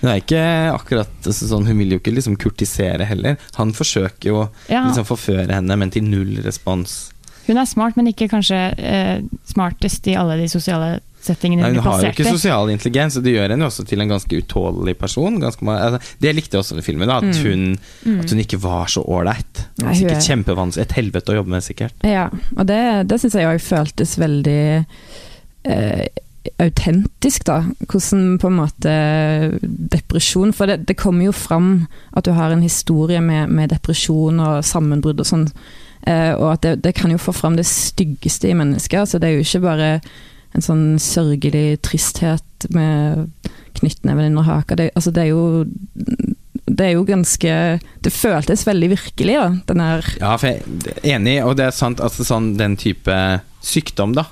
[0.00, 3.38] hun er ikke akkurat altså, sånn Hun vil jo ikke liksom kurtisere heller.
[3.58, 7.08] Han forsøker jo å liksom forføre henne, men til null respons.
[7.48, 11.84] Hun er smart, men ikke kanskje eh, smartest i alle de sosiale settingene Nei, hun
[11.86, 14.96] har jo ikke sosial intelligens, og det gjør henne jo også til en ganske utålelig
[14.98, 15.38] person.
[15.42, 17.42] Ganske, altså, det likte jeg også i filmen, da, at, Mm.
[17.44, 18.20] hun, Mm.
[18.24, 19.64] at hun ikke var så ålreit.
[19.78, 20.82] Sikkert er- kjempevanskelig.
[20.88, 21.92] Et helvete å jobbe med, sikkert.
[22.04, 24.86] Ja, og det, det syns jeg òg føltes veldig
[25.64, 26.06] eh,
[26.62, 27.58] autentisk, da.
[27.90, 28.92] Hvordan på en måte
[29.92, 31.86] depresjon For det, det kommer jo fram
[32.16, 35.46] at du har en historie med, med depresjon og sammenbrudd og sånn.
[36.06, 39.02] Eh, og at det, det kan jo få fram det styggeste i mennesker.
[39.02, 39.90] Altså, det er jo ikke bare
[40.56, 43.28] en sånn sørgelig tristhet med
[43.78, 44.76] knyttneven under haka.
[44.78, 45.64] Det, altså, det er jo
[46.68, 47.52] det er jo ganske
[48.04, 49.46] Det føltes veldig virkelig, da.
[49.70, 50.62] Den her Ja, for jeg
[51.02, 52.00] er enig, og det er sant.
[52.04, 53.14] Altså, sånn, den type
[53.64, 54.26] sykdom, da,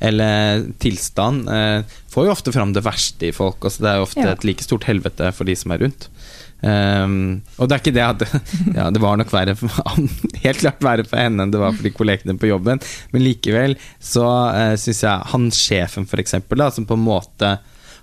[0.00, 1.82] eller tilstand, eh,
[2.12, 3.58] får jo ofte fram det verste i folk.
[3.64, 4.32] Altså, det er jo ofte Ja.
[4.32, 6.08] et like stort helvete for de som er rundt.
[6.58, 8.22] Um, og det er ikke det at
[8.78, 9.70] Ja, det var nok verre for,
[10.44, 12.82] Helt klart verre for henne enn det var for de kollegene på jobben,
[13.14, 17.52] men likevel så uh, syns jeg han sjefen, for eksempel, da, som på en måte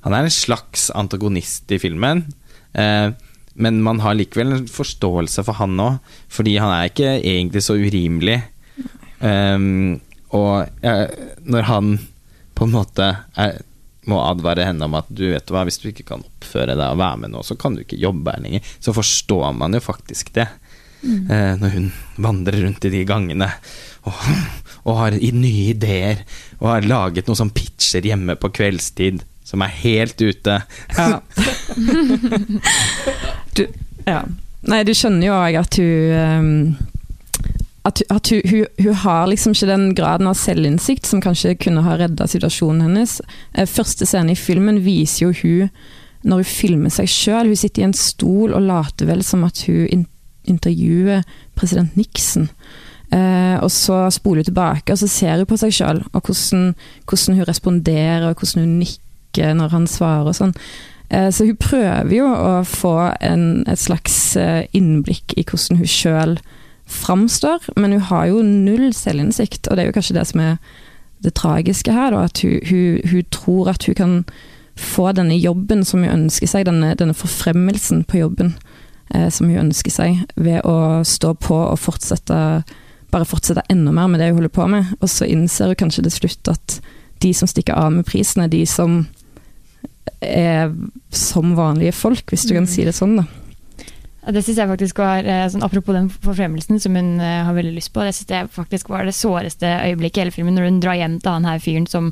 [0.06, 2.24] Han er en slags antagonist i filmen.
[2.80, 3.12] uh,
[3.56, 7.78] men man har likevel en forståelse for han òg, fordi han er ikke egentlig så
[7.80, 8.42] urimelig.
[9.24, 10.02] Um,
[10.36, 11.08] og uh,
[11.48, 11.94] når han
[12.56, 13.08] på en måte
[13.40, 13.62] er,
[14.10, 17.02] må advare henne om at du vet hva, hvis du ikke kan oppføre deg og
[17.02, 20.34] være med nå, så kan du ikke jobbe her lenger, så forstår man jo faktisk
[20.38, 20.48] det.
[21.06, 23.46] Eh, når hun vandrer rundt i de gangene
[24.10, 24.22] og,
[24.88, 26.24] og har nye ideer
[26.58, 30.56] og har laget noen sånn pitcher hjemme på kveldstid som er helt ute.
[30.98, 31.20] Ja.
[33.58, 33.68] du,
[34.08, 34.24] ja.
[34.66, 36.56] Nei, du skjønner jo òg at hun ehm,
[37.86, 41.84] At, at hun, hun, hun har liksom ikke den graden av selvinnsikt som kanskje kunne
[41.86, 43.20] ha redda situasjonen hennes.
[43.54, 45.70] Eh, Første scene i filmen viser jo hun
[46.26, 47.52] når hun filmer seg sjøl.
[47.52, 50.06] Hun sitter i en stol og later vel som at hun in
[50.46, 51.24] intervjuer
[51.58, 52.50] president Nixon.
[53.14, 56.68] Eh, og så spoler hun tilbake, og så ser hun på seg sjøl, og hvordan,
[57.10, 60.54] hvordan hun responderer, og hvordan hun nikker når han svarer og sånn.
[61.10, 65.90] Eh, Så hun prøver jo å få en, et slags eh, innblikk i hvordan hun
[65.90, 66.38] sjøl
[66.86, 70.58] framstår, men hun har jo null selvinnsikt, og det er jo kanskje det som er
[71.24, 74.16] det tragiske her, da, at hun, hun, hun tror at hun kan
[74.76, 78.54] få denne jobben som hun ønsker seg, denne, denne forfremmelsen på jobben
[79.16, 82.40] eh, som hun ønsker seg, ved å stå på og fortsette
[83.16, 86.04] bare fortsette enda mer med det hun holder på med, og så innser hun kanskje
[86.04, 86.80] til slutt at
[87.24, 89.06] de som stikker av med prisen, er de som
[90.22, 90.74] er
[91.16, 92.70] som vanlige folk, hvis du kan Mm.
[92.70, 93.24] si det sånn, da.
[94.26, 97.76] Det synes jeg faktisk var, eh, sånn, Apropos den forfremmelsen som hun uh, har veldig
[97.76, 100.56] lyst på, det synes jeg faktisk var det såreste øyeblikket i hele filmen.
[100.58, 102.10] Når hun drar hjem til han her fyren som,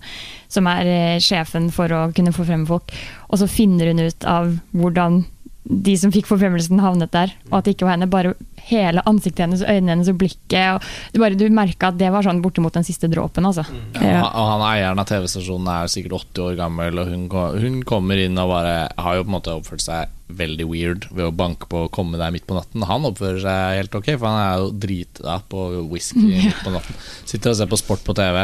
[0.51, 2.93] som er uh, sjefen for å kunne forfremme folk,
[3.29, 5.23] og så finner hun ut av hvordan
[5.63, 7.31] de som fikk forfremmelsen, havnet der.
[7.49, 8.09] Og at det ikke var henne.
[8.11, 8.33] Bare
[8.67, 10.75] hele ansiktet hennes, øynene hennes og blikket.
[10.75, 13.65] Og du bare, du merka at det var sånn bortimot den siste dråpen, altså.
[13.99, 14.25] Ja.
[14.27, 17.29] Og han eieren av TV-stasjonen er sikkert 80 år gammel, og hun,
[17.63, 21.27] hun kommer inn og bare har jo på en måte oppført seg veldig weird ved
[21.27, 22.85] å banke på og komme der midt på natten.
[22.89, 27.01] Han oppfører seg helt ok, for han er jo drita på whisky midt på natten.
[27.29, 28.43] Sitter og ser på sport på TV.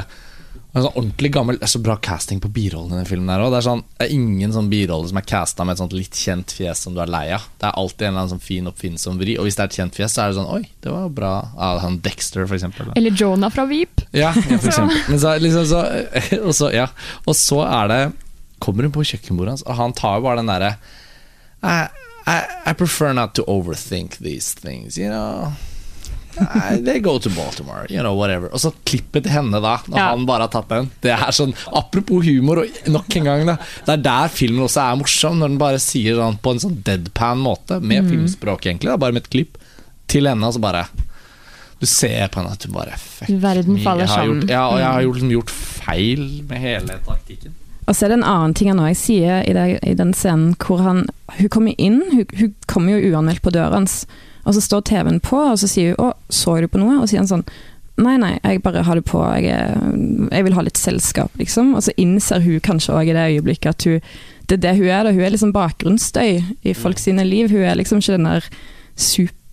[0.79, 3.29] Og sånn ordentlig gammel Det er så bra casting på birollen i den filmen.
[3.33, 3.51] her også.
[3.51, 6.15] Det er sånn Det er ingen sånn birolle som er casta med et sånt litt
[6.15, 7.45] kjent fjes som du er lei av.
[7.59, 9.35] Det er alltid en eller annen sånn fin oppfinnsom vri.
[9.37, 11.33] Og hvis det er et kjent fjes, så er det sånn Oi, det var bra.
[11.57, 12.87] Ah, han Dexter, for eksempel.
[12.87, 12.93] da.
[12.95, 14.05] Eller Jonah fra Veep.
[14.15, 14.97] Ja, ja for eksempel.
[15.09, 15.83] Men så, liksom, så,
[16.47, 16.87] og, så, ja.
[17.25, 18.01] og så er det
[18.59, 20.73] Kommer hun på kjøkkenbordet hans, og han tar jo bare den derre
[21.63, 21.87] I,
[22.27, 22.37] I,
[22.67, 25.53] I prefer not to overthink these things, you know.
[26.37, 28.47] I, they go to Baltimore, you know, whatever.
[28.53, 30.09] Og så klippet til henne, da, når Ja.
[30.13, 30.91] han bare har tatt den.
[31.01, 33.57] Det er sånn, Apropos humor, og nok en gang, da.
[33.85, 36.77] Det er der filmen også er morsom, når den bare sier sånn på en sånn
[36.83, 39.57] deadpan måte, med filmspråk, egentlig, da, bare med et klipp,
[40.07, 40.87] til henne, og så bare
[41.79, 44.41] Du ser på henne at du bare fuck Verden faller sammen.
[44.41, 47.53] Gjort, ja, og jeg har gjort, liksom, gjort feil med hele taktikken.
[47.87, 51.05] Og så er det en annen ting han òg sier i den scenen hvor han
[51.37, 54.05] Hun kommer inn, hun, hun kommer jo uanmeldt på døra hans,
[54.45, 57.07] og så står TV-en på, og så sier hun 'Å, så du på noe?' Og
[57.07, 57.45] så sier han sånn
[57.99, 59.43] Nei, nei, jeg bare har det på, jeg,
[60.31, 61.73] jeg vil ha litt selskap, liksom.
[61.75, 63.99] Og så innser hun kanskje òg i det øyeblikket at hun
[64.47, 65.11] Det er det hun er, da.
[65.11, 67.51] Hun er liksom bakgrunnsstøy i folk sine liv.
[67.51, 68.47] Hun er liksom ikke den der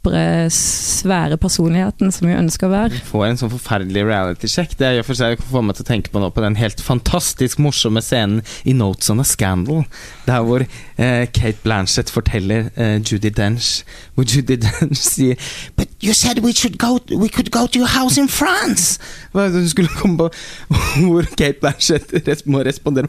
[0.07, 3.01] knappere, svære personligheten som hun ønsker å være.
[3.07, 4.77] Får en sånn forferdelig reality-sjekk.
[4.79, 6.81] Det er jo for seg får meg til å tenke på nå på den helt
[6.81, 9.85] fantastisk morsomme scenen i Notes on a Scandal,
[10.27, 13.85] der hvor eh, Kate Blanchett forteller eh, Judy Dench
[14.17, 15.37] Hvor Judy Dench sier
[15.77, 18.99] But you said we, should go, we could go to your house in France!
[19.37, 19.51] Hvor
[21.37, 23.09] Kate Blanchett må respondere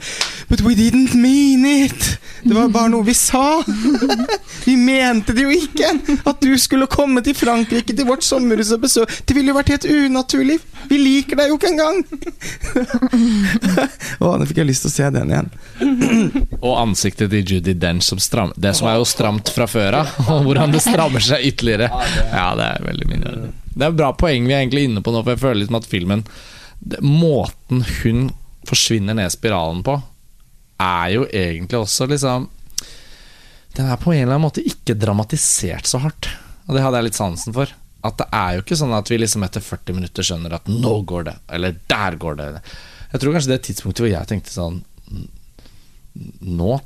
[0.50, 2.20] But we didn't mean it!
[2.44, 3.64] Det var bare noe vi sa!
[4.68, 5.94] vi mente det jo ikke!
[6.28, 9.72] At du skulle komme til Frankrike, til vårt sommerhus og besøke Det ville jo vært
[9.76, 10.60] helt unaturlig!
[10.92, 12.04] Vi liker deg jo ikke engang!
[14.24, 15.50] Å, nå fikk jeg lyst til å se den igjen.
[16.60, 20.06] Og ansiktet til Judy Dench som stram Det som er jo stramt fra før av,
[20.28, 21.88] og hvordan det strammer seg ytterligere.
[22.34, 25.14] Ja, det er veldig mye Det er et bra poeng vi er egentlig inne på
[25.14, 26.26] nå, for jeg føler liksom at filmen
[26.80, 28.30] det, Måten hun
[28.68, 29.96] forsvinner ned spiralen på,
[30.84, 32.50] er jo egentlig også liksom
[33.78, 36.30] Den er på en eller annen måte ikke dramatisert så hardt.
[36.66, 37.70] Og det hadde jeg litt sansen for.
[38.08, 40.94] At det er jo ikke sånn at vi liksom etter 40 minutter skjønner at nå
[41.08, 42.48] går det, eller der går det.
[43.12, 44.82] Jeg tror kanskje det tidspunktet hvor jeg tenkte sånn
[46.42, 46.80] Nå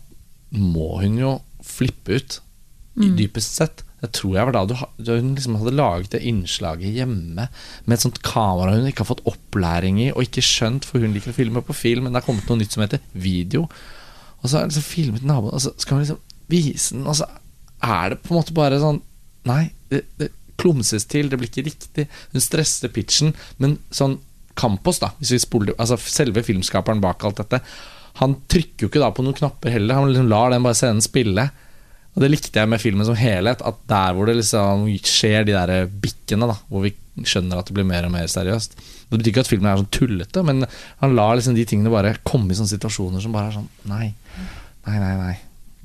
[0.51, 1.31] må hun jo
[1.63, 2.37] flippe ut,
[2.99, 3.13] mm.
[3.15, 3.85] dypest sett.
[4.01, 4.77] Jeg tror jeg var da,
[5.11, 9.27] hun liksom hadde laget det innslaget hjemme med et sånt kamera hun ikke har fått
[9.29, 12.25] opplæring i og ikke skjønt, for hun liker å filme på film, men det har
[12.25, 13.67] kommet noe nytt som heter video.
[14.41, 17.19] Og så har jeg liksom filmet naboen, og så skal hun liksom vise den, og
[17.19, 17.29] så
[17.85, 19.01] er det på en måte bare sånn
[19.49, 20.27] Nei, det, det
[20.61, 22.03] klumses til, det blir ikke riktig.
[22.29, 24.19] Hun stresser pitchen, men sånn
[24.53, 27.61] Campos, da, spoler Altså selve filmskaperen bak alt dette,
[28.19, 29.97] han trykker jo ikke da på noen knapper heller.
[29.97, 31.47] Han liksom lar den bare scenen spille.
[32.11, 33.61] Og det likte jeg med filmen som helhet.
[33.63, 36.93] At der hvor det liksom skjer de der bikkene, da hvor vi
[37.27, 38.75] skjønner at det blir mer og mer seriøst.
[39.11, 40.65] Det betyr ikke at filmen er sånn tullete, men
[41.01, 44.11] han lar liksom de tingene bare komme i sånne situasjoner som bare er sånn Nei,
[44.87, 45.15] nei, nei.
[45.19, 45.33] nei.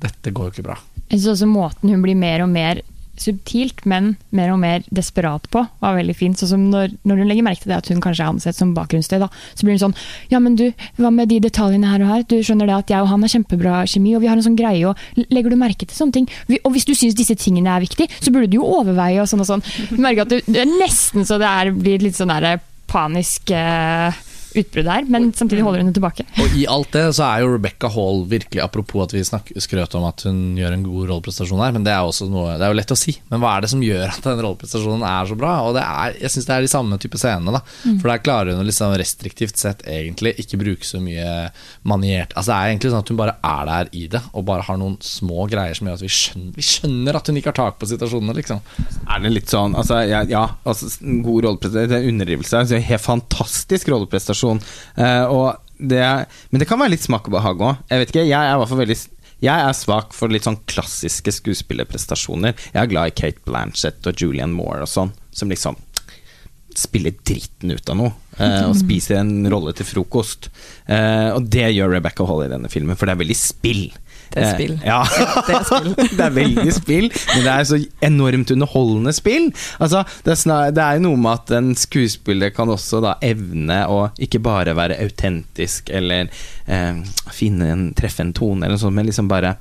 [0.03, 0.77] Dette går jo ikke bra.
[1.07, 2.83] Jeg synes også måten hun blir mer og mer
[3.21, 6.39] subtilt, men mer og mer desperat på, var veldig fint.
[6.39, 8.73] Sånn som når, når, hun legger merke til det at hun kanskje er ansett som
[8.77, 9.97] bakgrunnssted, så blir hun sånn
[10.31, 10.67] Ja, men du,
[10.99, 12.25] hva med de detaljene her og her?
[12.29, 14.59] Du skjønner det at jeg og han har kjempebra kjemi, og vi har en sånn
[14.59, 16.29] greie, og legger du merke til sånne ting?
[16.63, 19.43] Og hvis du syns disse tingene er viktige, så burde du jo overveie og sånn
[19.43, 19.65] og sånn.
[19.91, 23.51] Du merker at det, det er nesten så det er, blir litt sånn der panisk
[23.51, 24.15] eh,
[24.63, 26.25] utbrudd her, men samtidig holder hun det tilbake.
[26.43, 29.95] Og I alt det så er jo Rebecca Hall virkelig Apropos at vi snakker, skrøt
[29.97, 32.73] om at hun gjør en god rolleprestasjon her, men det er, også noe, det er
[32.73, 33.15] jo lett å si.
[33.31, 35.53] Men hva er det som gjør at den rolleprestasjonen er så bra?
[35.67, 37.53] Og det er, jeg syns det er de samme type scenene.
[37.55, 37.99] da mm.
[38.01, 41.49] For der klarer hun å liksom restriktivt sett egentlig ikke bruke så mye
[41.87, 44.65] maniert Altså Det er egentlig sånn at hun bare er der i det, og bare
[44.67, 47.59] har noen små greier som gjør at vi skjønner, vi skjønner at hun ikke har
[47.59, 48.61] tak på situasjonene, liksom.
[49.07, 50.89] Er det litt sånn Altså, ja, ja altså,
[51.25, 52.61] god rolleprestasjon, det er underdrivelse.
[52.63, 54.63] Altså, helt fantastisk rolleprestasjon person.
[54.97, 56.01] Uh, det,
[56.49, 57.85] men det kan være litt smak og behag òg.
[57.91, 58.99] Jeg vet ikke, jeg er i hvert fall veldig
[59.37, 62.55] jeg er svak for litt sånn klassiske skuespillerprestasjoner.
[62.71, 65.77] Jeg er glad i Kate Blanchett og Julian Moore og sånn, som liksom
[66.77, 68.15] spiller dritten ut av noe.
[68.37, 70.49] Uh, og spiser en rolle til frokost.
[70.89, 73.85] Uh, og det gjør Rebecca Hall i denne filmen, for det er veldig spill.
[74.33, 74.73] Det er spill.
[74.85, 74.99] Ja,
[75.47, 75.93] det er, spill.
[76.17, 79.47] det er veldig spill, men det er så enormt underholdende spill.
[79.83, 83.79] Altså, det er, snar, det er noe med at en skuespiller kan også da evne
[83.89, 86.27] å ikke bare være autentisk eller
[86.65, 86.99] eh,
[87.33, 89.55] finne en, treffe en tone, eller noe sånt, men liksom bare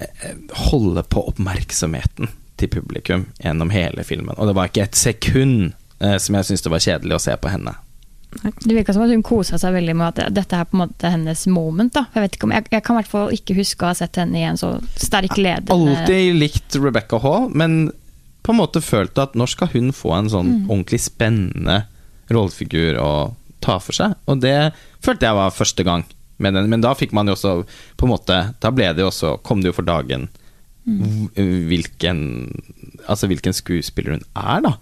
[0.00, 0.34] eh,
[0.70, 4.36] holde på oppmerksomheten til publikum gjennom hele filmen.
[4.38, 7.36] Og det var ikke et sekund eh, som jeg syntes det var kjedelig å se
[7.40, 7.76] på henne.
[8.42, 11.10] Det virka som at hun kosa seg veldig med at dette er på en måte
[11.10, 11.92] hennes moment.
[11.94, 13.98] da Jeg, vet ikke om, jeg, jeg kan i hvert fall ikke huske å ha
[13.98, 17.92] sett henne i en så sterk ledende Alltid likt Rebecca Hall, men
[18.44, 20.66] på en måte følt at når skal hun få en sånn mm.
[20.68, 21.78] ordentlig spennende
[22.32, 23.12] rollefigur å
[23.64, 24.18] ta for seg?
[24.28, 26.04] Og det følte jeg var første gang
[26.42, 27.54] med den, men da fikk man jo også
[27.96, 30.24] på en måte Da ble det jo også Kom det jo for dagen
[30.82, 31.30] mm.
[31.70, 32.18] hvilken
[33.06, 34.74] Altså hvilken skuespiller hun er, da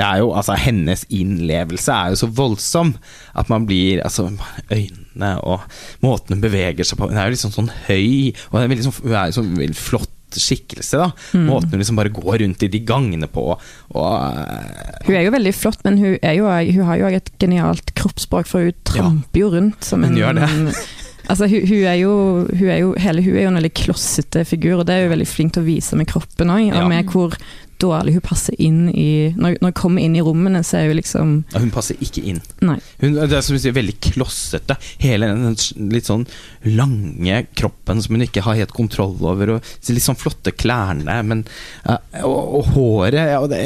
[0.00, 2.94] det er jo, altså Hennes innlevelse er jo så voldsom
[3.36, 4.30] at man blir altså
[4.70, 5.66] Øynene og
[6.04, 8.94] måten hun beveger seg på Hun er jo liksom sånn høy, og hun er, veldig,
[9.02, 11.00] hun er jo sånn veldig flott skikkelse.
[11.00, 11.46] da mm.
[11.48, 13.48] Måten hun liksom bare går rundt i de gangene på.
[13.50, 17.90] Og, uh, hun er jo veldig flott, men hun, jo, hun har jo et genialt
[17.98, 20.50] kroppsspråk, for hun tramper ja, jo rundt som en gjør det.
[21.30, 22.12] Altså, hun, hun, er jo,
[22.48, 25.12] hun, er jo, hele hun er jo en veldig klossete figur, og det er hun
[25.12, 26.64] veldig flink til å vise med kroppen òg.
[26.72, 26.80] Ja.
[26.90, 27.36] Med hvor
[27.80, 30.98] dårlig hun passer inn i Når, når hun kommer inn i rommene, så er hun
[30.98, 32.40] liksom ja, Hun passer ikke inn.
[32.64, 32.78] Nei.
[33.02, 34.76] Hun, det er som du sier, veldig klossete.
[35.02, 35.56] Hele den
[35.92, 36.26] litt sånn
[36.68, 41.44] lange kroppen som hun ikke har helt kontroll over, og litt sånn flotte klærne, men
[41.86, 43.60] uh, og, og, håret ja, det,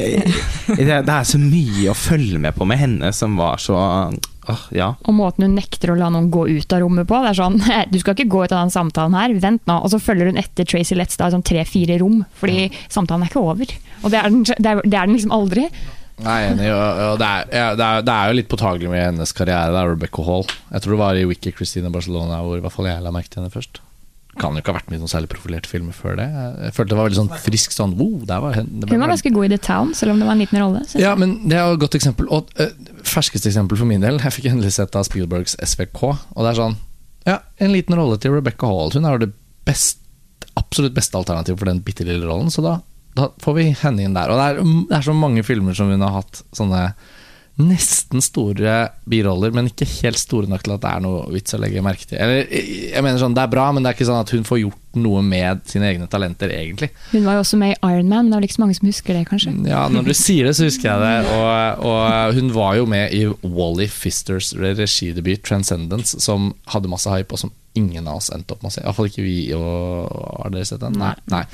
[0.68, 3.78] det, det, er så mye å følge med på med henne som var så
[4.50, 4.90] Åh, ja.
[5.08, 7.20] Og måten hun nekter å la noen gå ut av rommet på.
[7.24, 7.58] Det er sånn,
[7.92, 9.80] Du skal ikke gå ut av den samtalen her, vent nå.
[9.80, 13.44] Og så følger hun etter Tracy Letts da, sånn tre-fire rom, fordi samtalen er ikke
[13.44, 13.76] over.
[14.02, 15.68] Og det er den, det er, det er den liksom aldri.
[16.22, 16.68] Nei, enig.
[16.70, 19.90] Og, det, er, ja, det, er, det jo litt påtagelig med hennes karriere, det er
[19.96, 20.46] Rebecca Hall.
[20.70, 23.32] Jeg tror det var i Wiki Christina Barcelona hvor i hvert fall jeg la merke
[23.32, 23.80] til henne først.
[24.38, 26.26] Kan jo ikke ha vært med i noen særlig profilerte filmer før det.
[26.26, 29.46] Jeg følte det var veldig sånn frisk sånn wow, der var Hun var ganske god
[29.46, 30.82] i The Town, selv om det var en liten rolle.
[30.98, 32.30] Ja, men det er jo et godt eksempel.
[32.34, 32.72] Og eh,
[33.08, 34.20] ferskeste eksempel for min del.
[34.22, 36.76] Jeg fikk endelig sett av Spielbergs SVK, og det er sånn
[37.24, 38.92] Ja, en liten rolle til Rebecca Hall.
[38.92, 39.32] Hun er jo det
[39.64, 40.02] best,
[40.60, 42.74] absolutt beste alternativet for den bitte lille rollen, så da,
[43.16, 44.32] da får vi henne inn der.
[44.32, 46.82] Og det er, det er så mange filmer som hun har hatt sånne
[47.60, 51.60] nesten store biroller, men ikke helt store nok til at det er noe vits å
[51.62, 52.18] legge merke til.
[52.18, 54.60] Eller, jeg mener sånn, Det er bra, men det er ikke sånn at hun får
[54.64, 56.90] gjort noe med sine egne talenter, egentlig.
[57.12, 58.78] Hun var jo også med i Iron Man, men det er vel ikke så mange
[58.78, 59.54] som husker det, kanskje.
[59.70, 61.34] Ja, når du sier det, så husker jeg det.
[61.34, 67.34] Og, og hun var jo med i Wally Fisters regidebut 'Transcendence', som hadde masse hype,
[67.34, 68.82] og som ingen av oss endte opp med å se.
[68.82, 69.38] Iallfall ikke vi.
[69.56, 70.10] Og,
[70.42, 70.98] har dere sett den?
[70.98, 71.14] Nei.
[71.30, 71.44] Nei.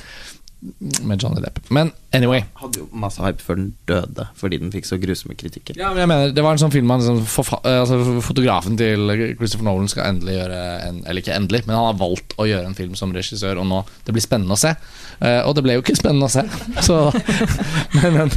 [1.01, 1.59] Med Johnny Depp.
[1.69, 2.43] Men anyway.
[2.59, 5.79] Hadde jo masse hype før den døde, fordi den fikk så grusomme kritikker.
[5.79, 7.23] Ja, men jeg mener, Det var en sånn film man liksom,
[7.63, 9.09] altså, Fotografen til
[9.39, 12.69] Christopher Nolan skal endelig gjøre en Eller ikke endelig, men han har valgt å gjøre
[12.69, 14.75] en film som regissør, og nå det blir spennende å se.
[15.21, 16.45] Uh, og det ble jo ikke spennende å se,
[16.87, 16.99] så
[17.97, 18.31] Men, men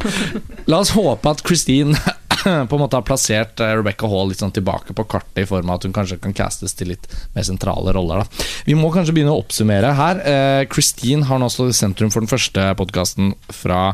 [0.70, 1.98] la oss håpe at Christine
[2.68, 5.70] på en måte har plassert eh, Rebecca Hall litt sånn tilbake på kartet, i form
[5.70, 8.24] av at hun kanskje kan castes til litt mer sentrale roller.
[8.24, 8.48] Da.
[8.68, 10.20] Vi må kanskje begynne å oppsummere her.
[10.24, 13.86] Eh, Christine har nå stått i sentrum for den første podkasten fra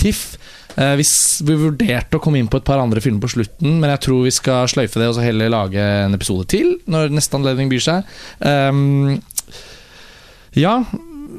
[0.00, 0.38] TIFF.
[0.76, 1.06] Eh, vi,
[1.46, 4.24] vi vurderte å komme inn på et par andre filmer på slutten, men jeg tror
[4.26, 7.84] vi skal sløyfe det og så heller lage en episode til når neste anledning byr
[7.84, 8.16] seg.
[8.40, 9.18] Um,
[10.56, 10.80] ja,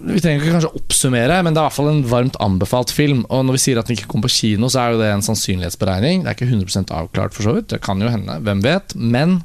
[0.08, 3.24] vi trenger ikke kanskje oppsummere, men det er i hvert fall en varmt anbefalt film.
[3.30, 5.26] Og når vi sier at den ikke kommer på kino, så er jo det en
[5.26, 6.24] sannsynlighetsberegning.
[6.24, 7.70] Det er ikke 100% avklart, for så vidt.
[7.74, 8.95] Det kan jo hende, hvem vet.
[8.95, 9.41] Men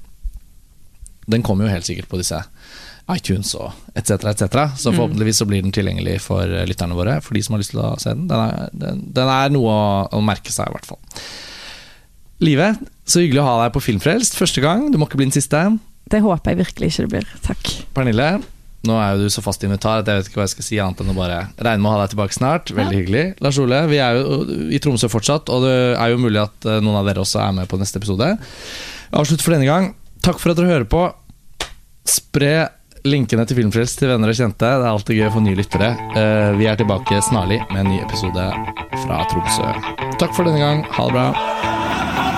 [1.31, 2.41] den kommer jo helt sikkert på disse
[3.13, 4.63] iTunes og etc., etc.
[4.79, 7.75] Så forhåpentligvis så blir den tilgjengelig for eh, lytterne våre, for de som har lyst
[7.75, 8.27] til å se den.
[8.31, 9.85] Den er, den, den er noe å,
[10.19, 11.03] å merke seg, i hvert fall.
[12.43, 12.73] Live,
[13.09, 14.91] så hyggelig å ha deg på Filmfrelst første gang.
[14.93, 15.63] Du må ikke bli den siste.
[16.11, 17.31] Det håper jeg virkelig ikke det blir.
[17.47, 17.71] Takk.
[17.97, 18.29] Pernille,
[18.87, 20.79] nå er jo du så fast invitar at jeg vet ikke hva jeg skal si
[20.83, 22.73] annet enn å bare regne med å ha deg tilbake snart.
[22.77, 23.25] Veldig hyggelig.
[23.45, 24.41] Lars Ole, vi er jo
[24.73, 27.55] i Tromsø fortsatt, og det er jo mulig at eh, noen av dere også er
[27.61, 28.33] med på neste episode.
[29.17, 29.93] Avslutt for denne gang.
[30.25, 31.05] Takk for at dere hører på.
[32.07, 32.55] Spre
[33.07, 34.67] linkene til Filmfrelst til venner og kjente.
[34.67, 35.93] Det er alltid gøy å få nye lyttere.
[36.19, 38.49] Eh, Vi er tilbake snarlig med en ny episode
[39.05, 39.71] fra Tromsø.
[40.19, 40.83] Takk for denne gang.
[40.99, 42.36] Ha det bra.